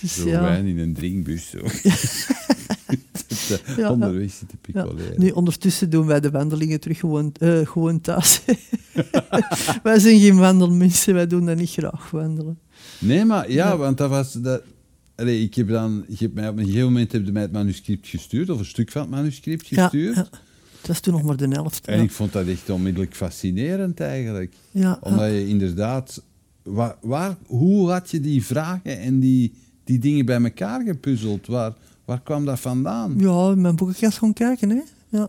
[0.01, 0.41] Dus Zo ja.
[0.41, 1.51] wijn in een drinkbus.
[1.51, 1.59] Zo.
[3.77, 4.83] Ja, onderweg zitten Ja.
[4.83, 5.21] picoleren.
[5.21, 8.41] Nu, ondertussen doen wij de wandelingen terug gewoon, eh, gewoon thuis.
[9.83, 12.59] wij zijn geen wandelmensen, wij doen dat niet graag wandelen.
[12.99, 13.77] Nee, maar ja, Ja.
[13.77, 14.33] want dat was...
[14.33, 14.63] Dat,
[15.19, 16.05] allee, ik heb dan...
[16.09, 18.65] Je hebt mij op een gegeven moment heb je mij het manuscript gestuurd, of een
[18.65, 20.15] stuk van het manuscript gestuurd.
[20.15, 20.29] ja.
[20.79, 21.87] Het was toen nog maar de helft.
[21.87, 22.03] En ja.
[22.03, 24.55] ik vond dat echt onmiddellijk fascinerend eigenlijk.
[24.71, 26.23] ja, Omdat je inderdaad...
[26.63, 29.53] Waar, waar, hoe had je die vragen en die,
[29.85, 31.47] die dingen bij elkaar gepuzzeld?
[31.47, 31.73] Waar,
[32.05, 33.15] waar kwam dat vandaan?
[33.19, 34.81] ja, mijn boekenkast gaan kijken, hè.
[35.09, 35.29] Ja.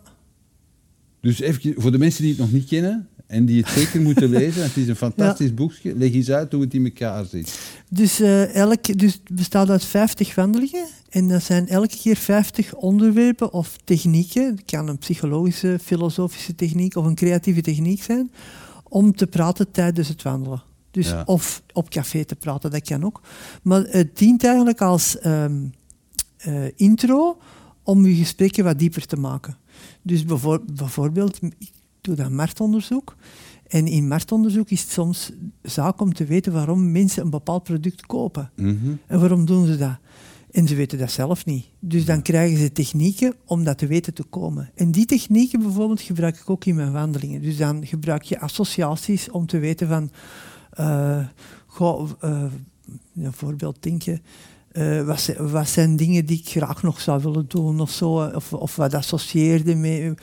[1.19, 4.29] Dus even, voor de mensen die het nog niet kennen en die het zeker moeten
[4.39, 5.95] lezen, het is een fantastisch boekje.
[5.95, 7.59] Leg eens uit hoe het in elkaar zit.
[7.89, 10.85] Dus, eh, elk, dus het bestaat uit 50 wandelingen.
[11.09, 14.43] En dat zijn elke keer 50 onderwerpen of technieken.
[14.51, 18.31] Het kan een psychologische, filosofische techniek of een creatieve techniek zijn.
[18.83, 20.63] Om te praten tijdens het wandelen.
[20.91, 21.23] Dus Ja.
[21.25, 23.21] of op café te praten, dat kan ook.
[23.63, 25.65] Maar het dient eigenlijk als ehm,
[26.37, 27.37] eh, intro
[27.83, 29.57] om je gesprekken wat dieper te maken.
[30.01, 31.71] Dus bijvoor- bijvoorbeeld, ik
[32.01, 33.15] doe dat marktonderzoek.
[33.67, 35.31] En in marktonderzoek is het soms
[35.61, 38.51] zaak om te weten waarom mensen een bepaald product kopen.
[38.55, 38.91] Mhm.
[39.07, 39.97] En waarom doen ze dat?
[40.51, 41.65] En ze weten dat zelf niet.
[41.79, 44.71] Dus dan krijgen ze technieken om dat te weten te komen.
[44.75, 47.41] En die technieken bijvoorbeeld gebruik ik ook in mijn wandelingen.
[47.41, 50.11] Dus dan gebruik je associaties om te weten van...
[51.65, 52.43] goh, eh,
[53.15, 54.19] een voorbeeld denk je...
[54.71, 58.31] eh, wat, zijn, wat zijn dingen die ik graag nog zou willen doen of zo.
[58.35, 60.21] Of, of wat associeerde met,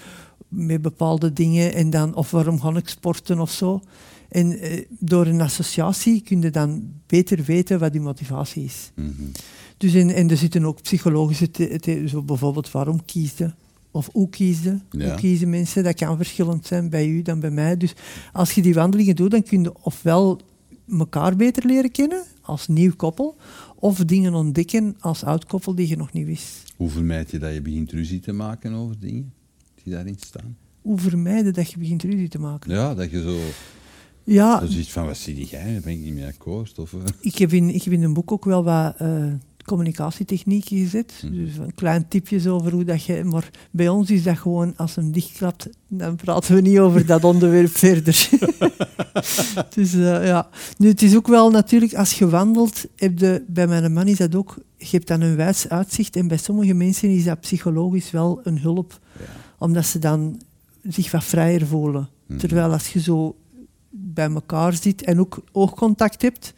[0.48, 1.74] met bepaalde dingen.
[1.74, 3.80] En dan, of waarom ga ik sporten of zo.
[4.28, 8.90] En eh, door een associatie kun je dan beter weten wat die motivatie is.
[8.94, 9.10] Mhm.
[9.76, 13.54] Dus in, en er zitten ook psychologische, te, te- zo bijvoorbeeld waarom kiesde
[13.90, 14.80] of hoe kiesde.
[14.90, 15.06] Ja.
[15.08, 17.76] Hoe kiezen mensen, dat kan verschillend zijn bij u dan bij mij.
[17.76, 17.94] Dus
[18.32, 20.40] als je die wandelingen doet, dan kun je ofwel
[20.98, 23.36] elkaar beter leren kennen als nieuw koppel,
[23.78, 26.62] of dingen ontdekken als oud koppel die je nog niet wist.
[26.76, 29.32] Hoe vermijd je dat je begint ruzie te maken over dingen
[29.86, 30.56] die daarin staan?
[30.82, 32.70] Hoe vermijden dat je begint ruzie te maken?
[32.72, 33.36] Ja, dat je zo,
[34.24, 35.72] Ja, zo ziet van, wat zie jij?
[35.72, 36.78] Daar ben ik niet mee akkoord.
[36.78, 39.26] Of, eh, Ik heb in, ik heb in een boek ook wel wat eh,
[39.64, 41.12] communicatietechnieken gezet.
[41.32, 43.24] Dus een klein tipjes over hoe dat je...
[43.24, 47.24] Maar bij ons is dat gewoon, als hem dichtklapt, dan praten we niet over dat
[47.24, 48.28] onderwerp verder.
[49.74, 50.48] dus eh, ja.
[50.78, 54.16] Nu, het is ook wel natuurlijk, als je wandelt, heb je, bij mijn man is
[54.16, 56.16] dat ook, je hebt dan een wijs uitzicht.
[56.16, 59.00] En bij sommige mensen is dat psychologisch wel een hulp.
[59.18, 59.24] ja.
[59.58, 60.40] Omdat ze dan
[60.82, 62.08] zich wat vrijer voelen.
[62.26, 62.38] Mhm.
[62.38, 63.36] Terwijl als je zo
[63.90, 66.52] bij elkaar zit en ook oogcontact hebt,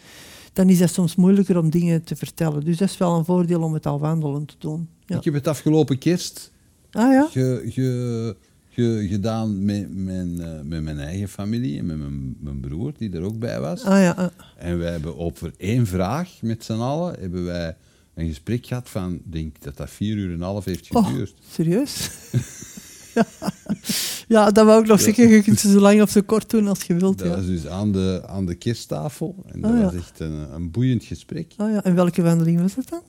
[0.53, 2.65] dan is dat soms moeilijker om dingen te vertellen.
[2.65, 4.89] Dus dat is wel een voordeel om het al wandelend te doen.
[5.07, 5.17] Ja.
[5.17, 6.53] Ik heb het afgelopen kerst
[6.91, 7.29] Ah ja?
[7.31, 8.37] ge, ge,
[8.71, 13.13] ge- gedaan met mijn, eh, met mijn eigen familie en met mijn, mijn broer, die
[13.13, 13.83] er ook bij was.
[13.85, 14.11] Ah ja.
[14.11, 14.27] ah.
[14.57, 17.77] En wij hebben over één vraag met z'n allen hebben wij
[18.15, 21.35] een gesprek gehad van, denk dat dat vier uur en een half heeft Oh, geduurd.
[21.51, 22.11] serieus?
[24.35, 25.29] ja, dat wou ik nog zeggen.
[25.29, 27.19] Je kunt ze zo lang of zo kort doen als je wilt.
[27.19, 27.35] Dat Ja.
[27.37, 29.45] was dus aan de, aan de kersttafel.
[29.47, 31.53] En dat Ah, was echt een, een boeiend gesprek.
[31.57, 31.83] Ah ja.
[31.85, 33.03] En welke wandeling was dat dan?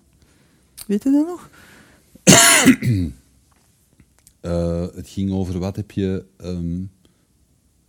[0.87, 1.49] Weet je dat nog?
[4.41, 6.25] Eh, het ging over wat heb je...
[6.37, 6.81] ehm,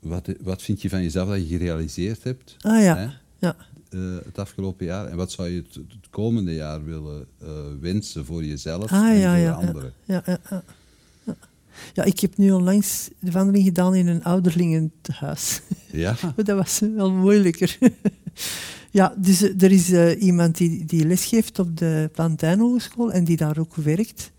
[0.01, 2.97] wat, wat vind je van jezelf dat je gerealiseerd hebt Ah ja.
[2.97, 3.07] hè,
[3.39, 3.57] Ja.
[3.91, 5.07] eh, het afgelopen jaar?
[5.07, 7.49] En wat zou je het, het komende jaar willen eh,
[7.81, 9.53] wensen voor jezelf Ah en ja, voor ja.
[9.53, 9.93] anderen?
[10.05, 10.63] Ja, ja, ja.
[11.93, 12.05] Ja.
[12.05, 15.61] Ik heb nu onlangs de wandeling gedaan in een ouderlingentehuis.
[15.93, 17.79] Ja, Maar dat was wel moeilijker.
[18.91, 23.25] ja, dus eh, er is eh, iemand die, die lesgeeft op de Plantijn Hogeschool en
[23.25, 24.33] die daar ook werkt.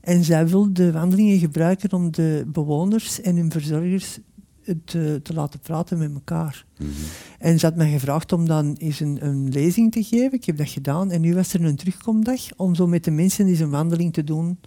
[0.00, 4.18] En zij wil de wandelingen gebruiken om de bewoners en hun verzorgers
[4.64, 6.64] eh, te, te laten praten met elkaar.
[6.78, 6.90] Mhm.
[7.38, 10.32] En ze had mij gevraagd om dan eens een, een lezing te geven.
[10.32, 11.10] Ik heb dat gedaan.
[11.10, 14.24] En nu was er een terugkomdag om zo met de mensen eens een wandeling te
[14.24, 14.58] doen.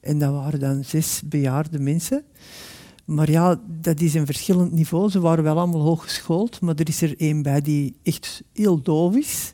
[0.00, 2.22] En dat waren dan zes bejaarde mensen.
[3.04, 5.10] Maar ja, dat is een verschillend niveau.
[5.10, 9.16] Ze waren wel allemaal hooggeschoold, maar er is er één bij die echt heel doof
[9.16, 9.52] is.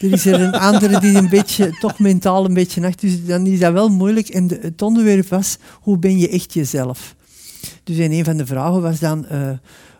[0.00, 3.08] Er is er een andere die een beetje, toch mentaal een beetje achter.
[3.08, 4.28] Dus dan is dat wel moeilijk.
[4.28, 7.16] En de- het onderwerp was, hoe ben je echt jezelf?
[7.84, 9.50] Dus en een van de vragen was dan, eh,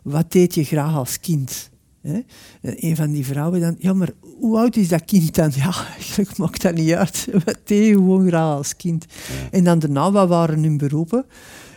[0.02, 1.70] wat deed je graag als kind?
[2.00, 2.20] Hè?
[2.60, 5.50] En een van die vrouwen dan, ja, maar hoe oud is dat kind dan?
[5.56, 7.28] Ja, eigenlijk maakt dat niet uit.
[7.44, 9.06] Wat deed je gewoon graag als kind?
[9.50, 11.24] En dan daarna, wat waren hun beroepen?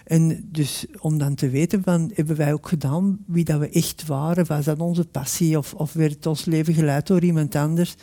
[0.05, 4.05] En dus om dan te weten, van, hebben wij ook gedaan wie dat we echt
[4.05, 4.45] waren?
[4.45, 7.95] Was dat onze passie of, of werd ons leven geleid door iemand anders?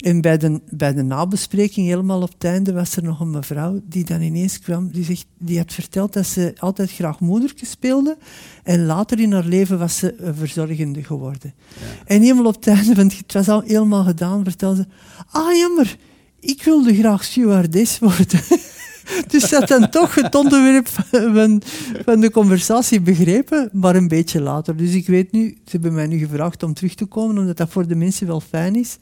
[0.00, 3.80] En bij de, bij de nabespreking, helemaal op het einde, was er nog een mevrouw
[3.88, 4.90] die dan ineens kwam.
[4.92, 8.16] Die, zegt, die had verteld dat ze altijd graag moedertje speelde.
[8.62, 11.54] En later in haar leven was ze een verzorgende geworden.
[12.04, 14.86] En helemaal op het einde, want het was al helemaal gedaan, vertelde ze...
[15.30, 15.96] Ah, jammer,
[16.40, 18.40] ik wilde graag stewardess worden.
[19.26, 21.62] Dus had dan toch het onderwerp van,
[22.04, 24.76] van de conversatie begrepen, maar een beetje later.
[24.76, 27.70] Dus ik weet nu, ze hebben mij nu gevraagd om terug te komen, omdat dat
[27.70, 28.98] voor de mensen wel fijn is.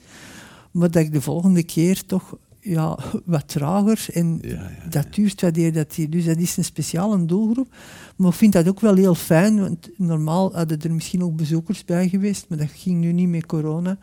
[0.73, 5.41] Maar dat ik de volgende keer toch ja, wat trager en Ja, ja, dat duurt
[5.41, 6.09] wat eer dat die.
[6.09, 7.75] Dus dat is een speciale doelgroep.
[8.16, 11.85] Maar ik vind dat ook wel heel fijn, want normaal hadden er misschien ook bezoekers
[11.85, 13.99] bij geweest, maar dat ging nu niet met corona.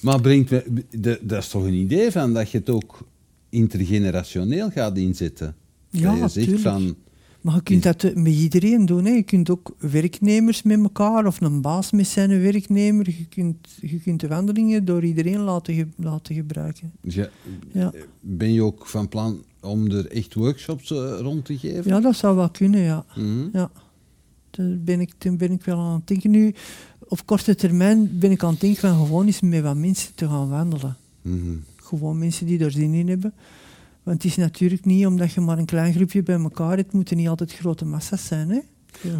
[0.00, 0.84] Maar brengt me,
[1.22, 3.08] dat is toch een idee van dat je het ook
[3.48, 5.54] intergenerationeel gaat inzetten?
[5.90, 6.68] Ja, dat je zegt tuurlijk.
[6.68, 6.96] van,
[7.40, 9.04] Maar je kunt dat eh, met iedereen doen.
[9.04, 9.10] Hè.
[9.10, 13.06] Je kunt ook werknemers met elkaar of een baas met zijn werknemer.
[13.18, 16.92] Je kunt, je kunt de wandelingen door iedereen laten, ge- laten gebruiken.
[17.02, 17.92] Ja.
[18.20, 21.90] ben je ook van plan om er echt workshops eh, rond te geven?
[21.90, 23.04] ja, dat zou wel kunnen, ja.
[23.16, 23.48] Mhm.
[23.52, 23.70] ja.
[24.50, 26.30] Daar ben ik, ben ik wel aan het denken.
[26.30, 26.54] Nu,
[27.08, 30.26] op korte termijn ben ik aan het denken van gewoon eens met wat mensen te
[30.28, 30.96] gaan wandelen.
[31.22, 31.56] Mhm.
[31.76, 33.32] Gewoon mensen die er zin in hebben.
[34.08, 37.16] Want het is natuurlijk niet omdat je maar een klein groepje bij elkaar hebt, moeten
[37.16, 38.48] niet altijd grote massa's zijn.
[38.50, 38.58] Hè?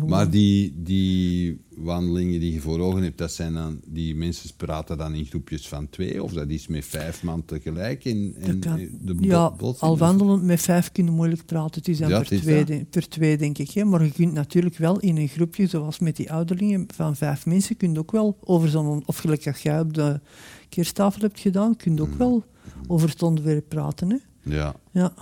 [0.06, 4.98] Maar die, die wandelingen die je voor ogen hebt, dat zijn dan, die mensen praten
[4.98, 8.88] dan in groepjes van twee, of dat is met vijf man tegelijk in, kan.
[9.00, 11.74] de bo- ja, botsing, al wandelend met vijf kunnen moeilijk praten.
[11.80, 13.70] Het is dan Ja, per, is twee, de- per twee, denk ik.
[13.70, 13.84] Hè.
[13.84, 17.76] Maar je kunt natuurlijk wel in een groepje, zoals met die ouderlingen van vijf mensen,
[17.76, 19.02] kun je ook wel over zo'n...
[19.06, 20.20] Of gelijk als jij op de
[20.68, 22.18] kersttafel hebt gedaan, kun je ook Mm.
[22.18, 22.44] wel
[22.86, 24.10] over het onderwerp praten.
[24.10, 24.16] Hè.
[24.48, 24.74] Ja.
[24.92, 25.12] Ja.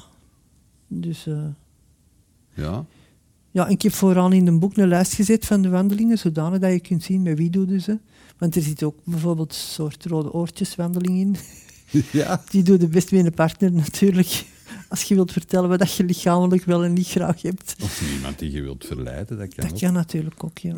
[0.89, 1.27] Dus...
[1.27, 1.39] eh,
[2.55, 2.85] Ja.
[3.51, 6.59] Ja, en ik heb vooraan in een boek een lijst gezet van de wandelingen, zodanig
[6.59, 7.99] dat je kunt zien met wie doe je ze.
[8.39, 11.37] Want er zit ook bijvoorbeeld een soort rode oortjeswandeling in.
[12.21, 12.43] ja.
[12.51, 14.45] Die doe je best met een partner natuurlijk.
[14.89, 17.77] Als je wilt vertellen wat dat je lichamelijk wel en niet graag hebt.
[17.83, 19.81] Of iemand die je wilt verleiden, dat kan Dat ook.
[19.81, 20.75] kan natuurlijk ook, ja.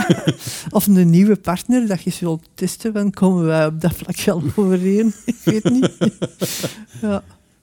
[0.70, 4.16] of een nieuwe partner dat je eens wilt testen, dan komen wij op dat vlak
[4.20, 5.14] wel overeen.
[5.24, 5.90] Ik weet niet.
[7.00, 7.22] ja.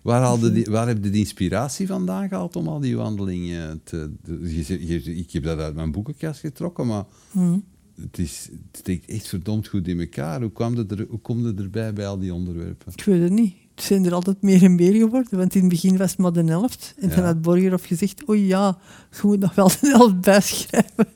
[0.10, 4.12] Waar, haalde die, waar heb je de inspiratie vandaan gehaald om al die wandelingen te...
[4.44, 7.58] je ik heb dat uit mijn boekenkast getrokken, maar Hm.
[8.02, 10.42] het, is, het steekt echt verdomd goed in elkaar.
[10.42, 12.92] Hoe kwam het er, hoe kom je erbij bij al die onderwerpen?
[12.96, 13.54] Ik weet het niet.
[13.76, 16.34] Het zijn er altijd meer en meer geworden, want in het begin was het maar
[16.34, 16.94] de helft.
[17.00, 17.16] En Ja.
[17.16, 18.78] dan had Borgerhoff gezegd, oei ja,
[19.12, 21.08] je moet nog wel de helft bijschrijven.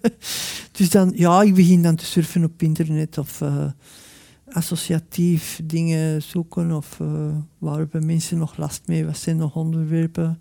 [0.72, 3.66] Dus dan, ja, ik begin dan te surfen op internet of eh,
[4.54, 10.40] associatief dingen zoeken of eh, waar hebben mensen nog last mee, wat zijn nog onderwerpen.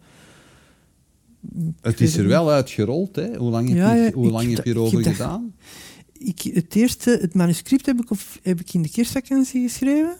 [1.81, 3.37] Het is er wel uitgerold, hè?
[3.37, 5.55] Hoe lang heb Ja, je, hoe lang heb je erover heb dat- gedaan?
[6.19, 10.17] Ik, het eerste, het manuscript heb ik, of, heb ik in de kerstvakantie geschreven.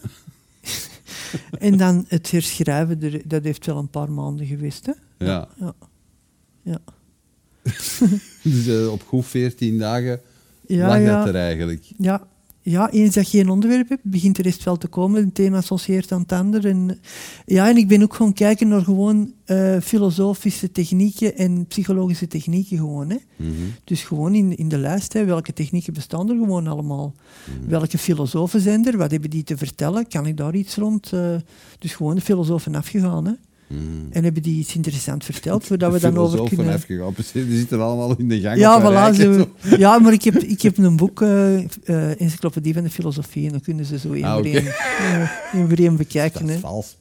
[1.59, 4.87] en dan het herschrijven, er- dat heeft wel een paar maanden geweest.
[4.87, 4.93] Hè?
[5.27, 5.49] Ja.
[5.59, 5.75] Ja.
[6.63, 6.79] Ja.
[8.43, 10.21] Dus eh, op goed 14 dagen
[10.67, 11.19] Ja, lag ja.
[11.19, 11.93] dat er eigenlijk.
[11.99, 12.27] Ja,
[12.63, 15.31] ja, eens dat je geen onderwerp hebt, begint de rest wel te komen.
[15.35, 16.67] Een associeert aan het ander.
[16.67, 17.01] En,
[17.47, 22.77] ja, en ik ben ook gewoon kijken naar gewoon eh, filosofische technieken en psychologische technieken
[22.77, 23.11] gewoon.
[23.11, 23.17] Hè.
[23.37, 23.51] Mhm.
[23.85, 27.15] Dus gewoon in, in de lijst, hè, welke technieken bestaan er gewoon allemaal?
[27.67, 28.97] Welke filosofen zijn er?
[28.97, 30.09] Wat hebben die te vertellen?
[30.09, 31.13] Kan ik daar iets rond?
[31.13, 31.35] eh,
[31.79, 33.27] dus gewoon de filosofen afgegaan.
[33.27, 33.33] Hè.
[33.73, 34.07] Mhm.
[34.11, 36.81] En hebben die iets interessants verteld, voordat De we dan over kunnen...
[37.15, 38.59] Precies, Die zitten allemaal in de gang.
[38.59, 39.17] Ja, voilà,
[39.79, 43.51] ja, maar ik heb, ik heb een boek, eh eh, Encyclopedie van de Filosofie, en
[43.53, 44.49] dan kunnen ze zo één Ah, voor oké.
[44.49, 46.41] één eh, één voor één bekijken.
[46.41, 46.61] Dat is Hè.
[46.61, 46.97] vals.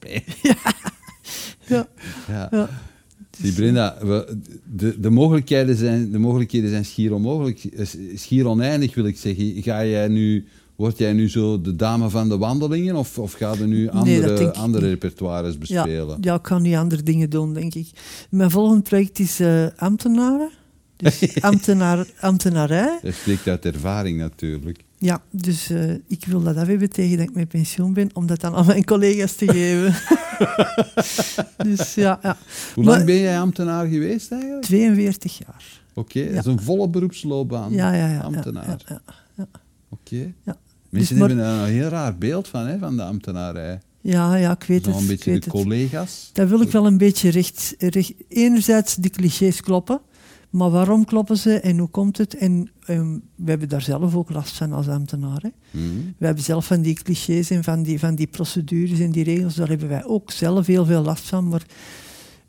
[1.66, 1.86] Ja,
[2.28, 2.48] Ja.
[2.50, 2.68] ja.
[3.40, 4.36] Die Brenda, we,
[4.76, 9.62] de, de, mogelijkheden zijn, de mogelijkheden zijn schier onmogelijk, eh, schier oneindig wil ik zeggen.
[9.62, 10.44] Ga jij nu,
[10.76, 14.52] word jij nu zo de dame van de wandelingen of, of ga je nu andere,
[14.54, 16.18] andere repertoires Ja, bespelen?
[16.20, 17.88] ja, ik kan nu andere dingen doen, denk ik.
[18.30, 20.50] Mijn volgende project is eh, ambtenaren.
[20.96, 22.98] Dus ambtenaar, ambtenarij.
[23.02, 24.84] Dat spreekt uit ervaring natuurlijk.
[24.98, 28.26] Ja, dus eh, ik wil dat af hebben tegen dat ik met pensioen ben, om
[28.26, 29.94] dat dan aan mijn collega's te geven.
[31.68, 32.36] dus ja, ja.
[32.74, 34.64] Hoe Maar- lang ben jij ambtenaar geweest eigenlijk?
[34.64, 35.80] 42 jaar.
[35.94, 37.72] Oké, dat is een volle beroepsloopbaan.
[37.72, 38.12] Ja, ja, ja.
[38.12, 39.00] ja, Ambtenaar.
[39.92, 40.32] Oké.
[40.44, 40.56] Ja.
[40.88, 43.80] Mensen Dus hebben daar een heel raar beeld van, hè, van de ambtenarij.
[44.00, 45.00] Ja, ja, ik weet Zo het.
[45.00, 45.48] een beetje de het.
[45.48, 46.30] collega's.
[46.32, 48.12] Daar wil ik wel een beetje recht, recht...
[48.28, 50.00] Enerzijds de clichés kloppen,
[50.50, 52.36] maar waarom kloppen ze en hoe komt het?
[52.36, 55.42] En ehm, we hebben daar zelf ook last van als ambtenaar.
[55.42, 55.48] Hè.
[55.70, 55.96] Mhm.
[56.18, 59.54] We hebben zelf van die clichés en van die, van die procedures en die regels,
[59.54, 61.48] daar hebben wij ook zelf heel veel last van.
[61.48, 61.62] Maar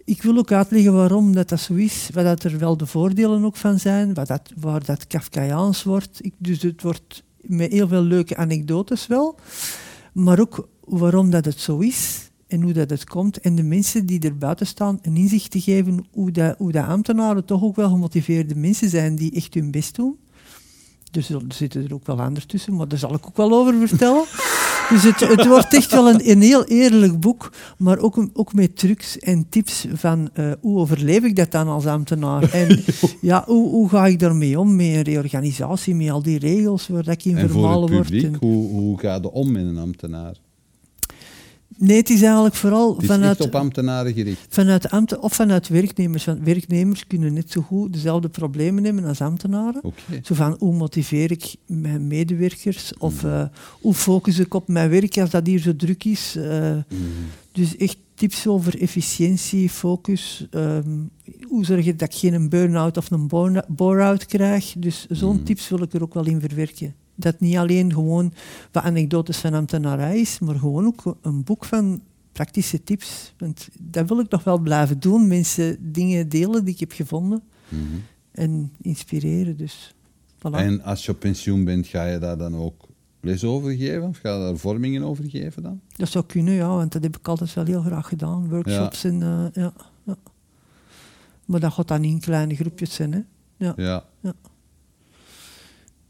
[0.03, 3.43] ik wil ook uitleggen waarom dat, dat zo is, wat dat er wel de voordelen
[3.45, 6.25] ook van zijn, wat dat, waar dat Kafkaiaans wordt.
[6.25, 9.35] Ik, dus het wordt met heel veel leuke anekdotes wel,
[10.13, 13.39] maar ook waarom dat het zo is en hoe dat het komt.
[13.39, 16.85] En de mensen die er buiten staan een inzicht te geven hoe, dat, hoe dat
[16.85, 20.17] ambtenaren toch ook wel gemotiveerde mensen zijn die echt hun best doen.
[21.11, 23.87] Dus er zitten er ook wel anderen tussen, maar daar zal ik ook wel over
[23.87, 24.23] vertellen.
[24.93, 28.53] Dus het, het wordt echt wel een, een heel eerlijk boek, maar ook, een- ook
[28.53, 32.51] met trucs en tips van eh, hoe overleef ik dat dan als ambtenaar?
[32.51, 32.83] En
[33.21, 37.03] ja, hoe, hoe ga ik daarmee om, met een reorganisatie, met al die regels waar
[37.03, 38.03] dat ik in En voor vermalen het word.
[38.03, 40.35] publiek, en- hoe, hoe gaat het om met een ambtenaar?
[41.77, 44.45] Nee, het is eigenlijk vooral Het is vanuit, op ambtenaren gericht.
[44.49, 46.25] vanuit ambten of vanuit werknemers.
[46.25, 49.81] Want werknemers kunnen net zo goed dezelfde problemen hebben als ambtenaren.
[50.23, 52.97] Zo van, hoe motiveer ik mijn medewerkers?
[52.97, 53.33] Of Mhm.
[53.33, 53.45] eh,
[53.81, 56.35] hoe focus ik op mijn werk als dat hier zo druk is?
[56.35, 56.81] Eh, Mhm.
[57.51, 60.47] dus echt tips over efficiëntie, focus.
[60.51, 60.89] ehm,
[61.47, 63.27] hoe zorg je dat ik geen burn-out of een
[63.67, 64.73] bore-out krijg?
[64.77, 65.43] Dus zo'n Mhm.
[65.43, 66.95] tips wil ik er ook wel in verwerken.
[67.15, 68.33] Dat niet alleen gewoon
[68.71, 72.01] wat anekdotes van ambtenarij is, maar gewoon ook een boek van
[72.31, 73.33] praktische tips.
[73.37, 75.27] Want dat wil ik nog wel blijven doen.
[75.27, 77.81] Mensen dingen delen die ik heb gevonden Mhm.
[78.31, 79.57] en inspireren.
[79.57, 79.95] Dus
[80.37, 80.51] voilà.
[80.55, 82.87] En als je op pensioen bent, ga je daar dan ook
[83.21, 84.03] les over geven?
[84.03, 85.81] Of ga je daar vormingen over geven dan?
[85.95, 88.49] Dat zou kunnen, ja, want dat heb ik altijd wel heel graag gedaan.
[88.49, 90.15] Workshops en eh, ja, ja.
[91.45, 93.19] Maar dat gaat dan in kleine groepjes zijn, hè.
[93.57, 93.73] Ja.
[93.77, 94.05] Ja.
[94.19, 94.33] Ja.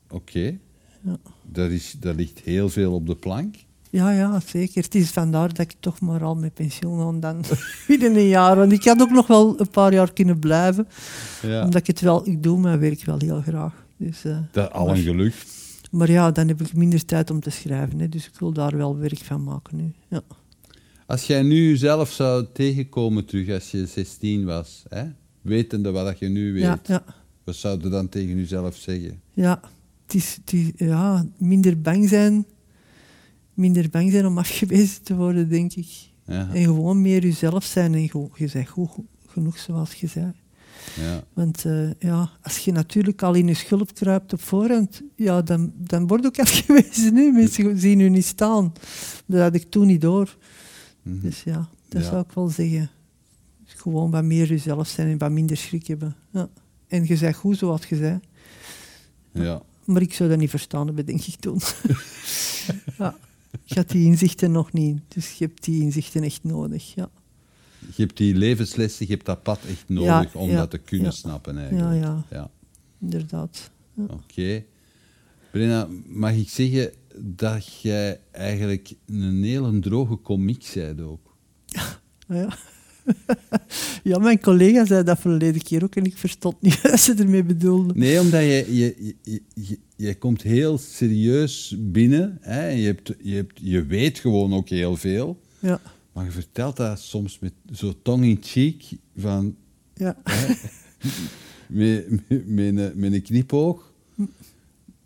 [0.09, 0.57] Oké.
[1.03, 1.17] Ja.
[1.51, 3.55] Daar, is, daar ligt heel veel op de plank.
[3.89, 4.83] Ja, ja, zeker.
[4.83, 7.43] Het is vandaar dat ik toch maar al met pensioen ga dan
[7.87, 8.55] binnen een jaar.
[8.55, 10.87] Want ik had ook nog wel een paar jaar kunnen blijven.
[11.41, 11.63] Ja.
[11.63, 13.85] Omdat ik het wel, ik doe mijn werk wel heel graag.
[13.97, 15.33] Dus, eh, Dat, al maar- een geluk.
[15.91, 17.99] maar ja, dan heb ik minder tijd om te schrijven.
[17.99, 19.91] Hè, dus ik wil daar wel werk van maken nu.
[20.07, 20.21] Ja.
[21.05, 25.03] Als jij nu jezelf zou tegenkomen terug als je 16 was, hè?
[25.41, 27.03] wetende wat je nu weet, Ja, ja.
[27.43, 29.21] wat zou je dan tegen jezelf zeggen?
[29.33, 29.59] Ja,
[30.13, 32.45] het is, het is- ja, minder bang zijn.
[33.53, 35.87] Minder bang zijn om afgewezen te worden, denk ik.
[36.25, 37.93] Ja, En gewoon meer jezelf zijn.
[37.93, 38.89] En gewoon, je bent goed
[39.27, 40.31] genoeg zoals je zei.
[40.95, 45.41] ja, Want eh, ja, als je natuurlijk al in je schulp kruipt op voorhand, ja,
[45.41, 47.15] dan, dan word je ook afgewezen.
[47.15, 47.31] Hè?
[47.31, 48.73] Mensen zien je niet staan.
[49.25, 50.37] Dat had ik toen niet door.
[51.01, 51.19] mhm.
[51.19, 52.07] Dus ja, dat Ja.
[52.09, 52.89] zou ik wel zeggen.
[53.65, 56.15] Gewoon wat meer jezelf zijn en wat minder schrik hebben.
[56.31, 56.49] Ja.
[56.87, 58.19] En je zei goed zoals je zei.
[59.31, 59.61] ja.
[59.85, 61.59] Maar ik zou dat niet verstaan hebben, denk ik toen.
[62.99, 63.17] ja.
[63.63, 65.01] Je had die inzichten nog niet.
[65.07, 66.93] Dus je hebt die inzichten echt nodig.
[66.95, 67.09] Ja,
[67.95, 70.77] Je hebt die levenslessen, je hebt dat pad echt nodig Ja, om ja, dat te
[70.77, 71.11] kunnen ja.
[71.11, 72.03] snappen eigenlijk.
[72.03, 72.49] ja, ja ja.
[73.01, 73.71] inderdaad.
[73.93, 74.03] Ja.
[74.03, 74.63] Oké.
[75.51, 81.31] Brenna, mag ik zeggen dat jij eigenlijk een hele droge komiek bent ook?
[82.27, 82.35] Ja.
[82.35, 82.57] ja,
[84.19, 87.93] mijn collega zei dat verleden keer ook en ik verstond niet wat ze ermee bedoelde.
[87.95, 92.37] Nee, omdat je, je, je, je, je komt heel serieus binnen.
[92.41, 92.67] Hè?
[92.69, 95.39] en Je, hebt, je, hebt, je weet gewoon ook heel veel.
[95.59, 95.81] Ja,
[96.13, 98.83] Maar je vertelt dat soms met zo tong in cheek,
[99.17, 99.55] van,
[99.93, 100.17] ja.
[101.67, 103.93] met, met, met, een, met een knipoog,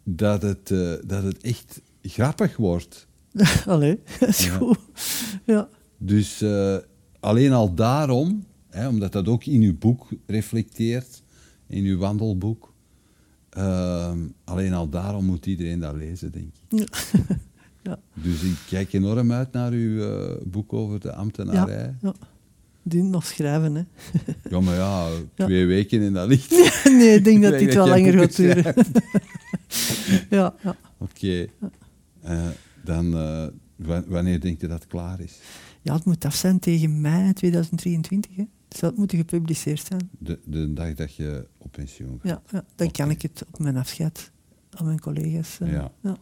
[0.04, 3.08] dat het, eh, dat het echt grappig wordt.
[3.66, 4.58] Allee, dat is Ja.
[4.58, 4.78] goed.
[5.45, 6.78] Ja, Dus eh,
[7.20, 11.22] alleen al daarom, hè, omdat dat ook in uw boek reflecteert,
[11.68, 12.74] in uw wandelboek,
[13.49, 16.80] ehm, alleen al daarom moet iedereen dat lezen, denk ik.
[16.80, 16.86] Ja.
[17.84, 17.99] Ja.
[18.13, 21.95] Dus ik kijk enorm uit naar uw eh, boek over de ambtenarij.
[22.01, 22.13] ja.
[22.84, 23.82] Die nog schrijven, hè.
[24.49, 26.51] Ja, maar ja, twee weken en dat ligt.
[26.99, 28.74] nee, ik denk dat dit wel langer gaat duren.
[30.30, 30.76] ja, ja.
[30.97, 31.45] Oké.
[32.22, 32.47] Eh,
[32.84, 33.45] dan, eh,
[33.76, 35.39] wa- wanneer denk je dat het klaar is?
[35.82, 38.36] Ja, het moet af zijn tegen mei 2023.
[38.36, 38.43] Hè.
[38.67, 40.09] Dus dat moet gepubliceerd zijn.
[40.19, 42.32] De, de dag dat je op pensioen gaat?
[42.32, 42.65] Ja, ja.
[42.75, 44.32] dan kan ik het op mijn afscheid
[44.69, 45.57] aan mijn collega's.
[45.59, 45.91] eh, Ja.
[46.01, 46.15] ja.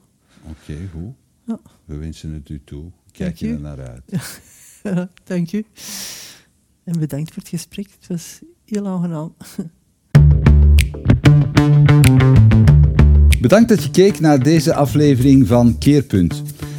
[0.49, 1.13] Oké, goed.
[1.45, 1.59] Ja.
[1.85, 2.91] We wensen het u toe.
[3.11, 5.09] Kijk je er naar uit.
[5.23, 5.65] Dank u.
[6.83, 7.87] En bedankt voor het gesprek.
[7.99, 9.33] Het was heel aangenaam.
[13.41, 16.43] Bedankt dat je keek naar deze aflevering van Keerpunt.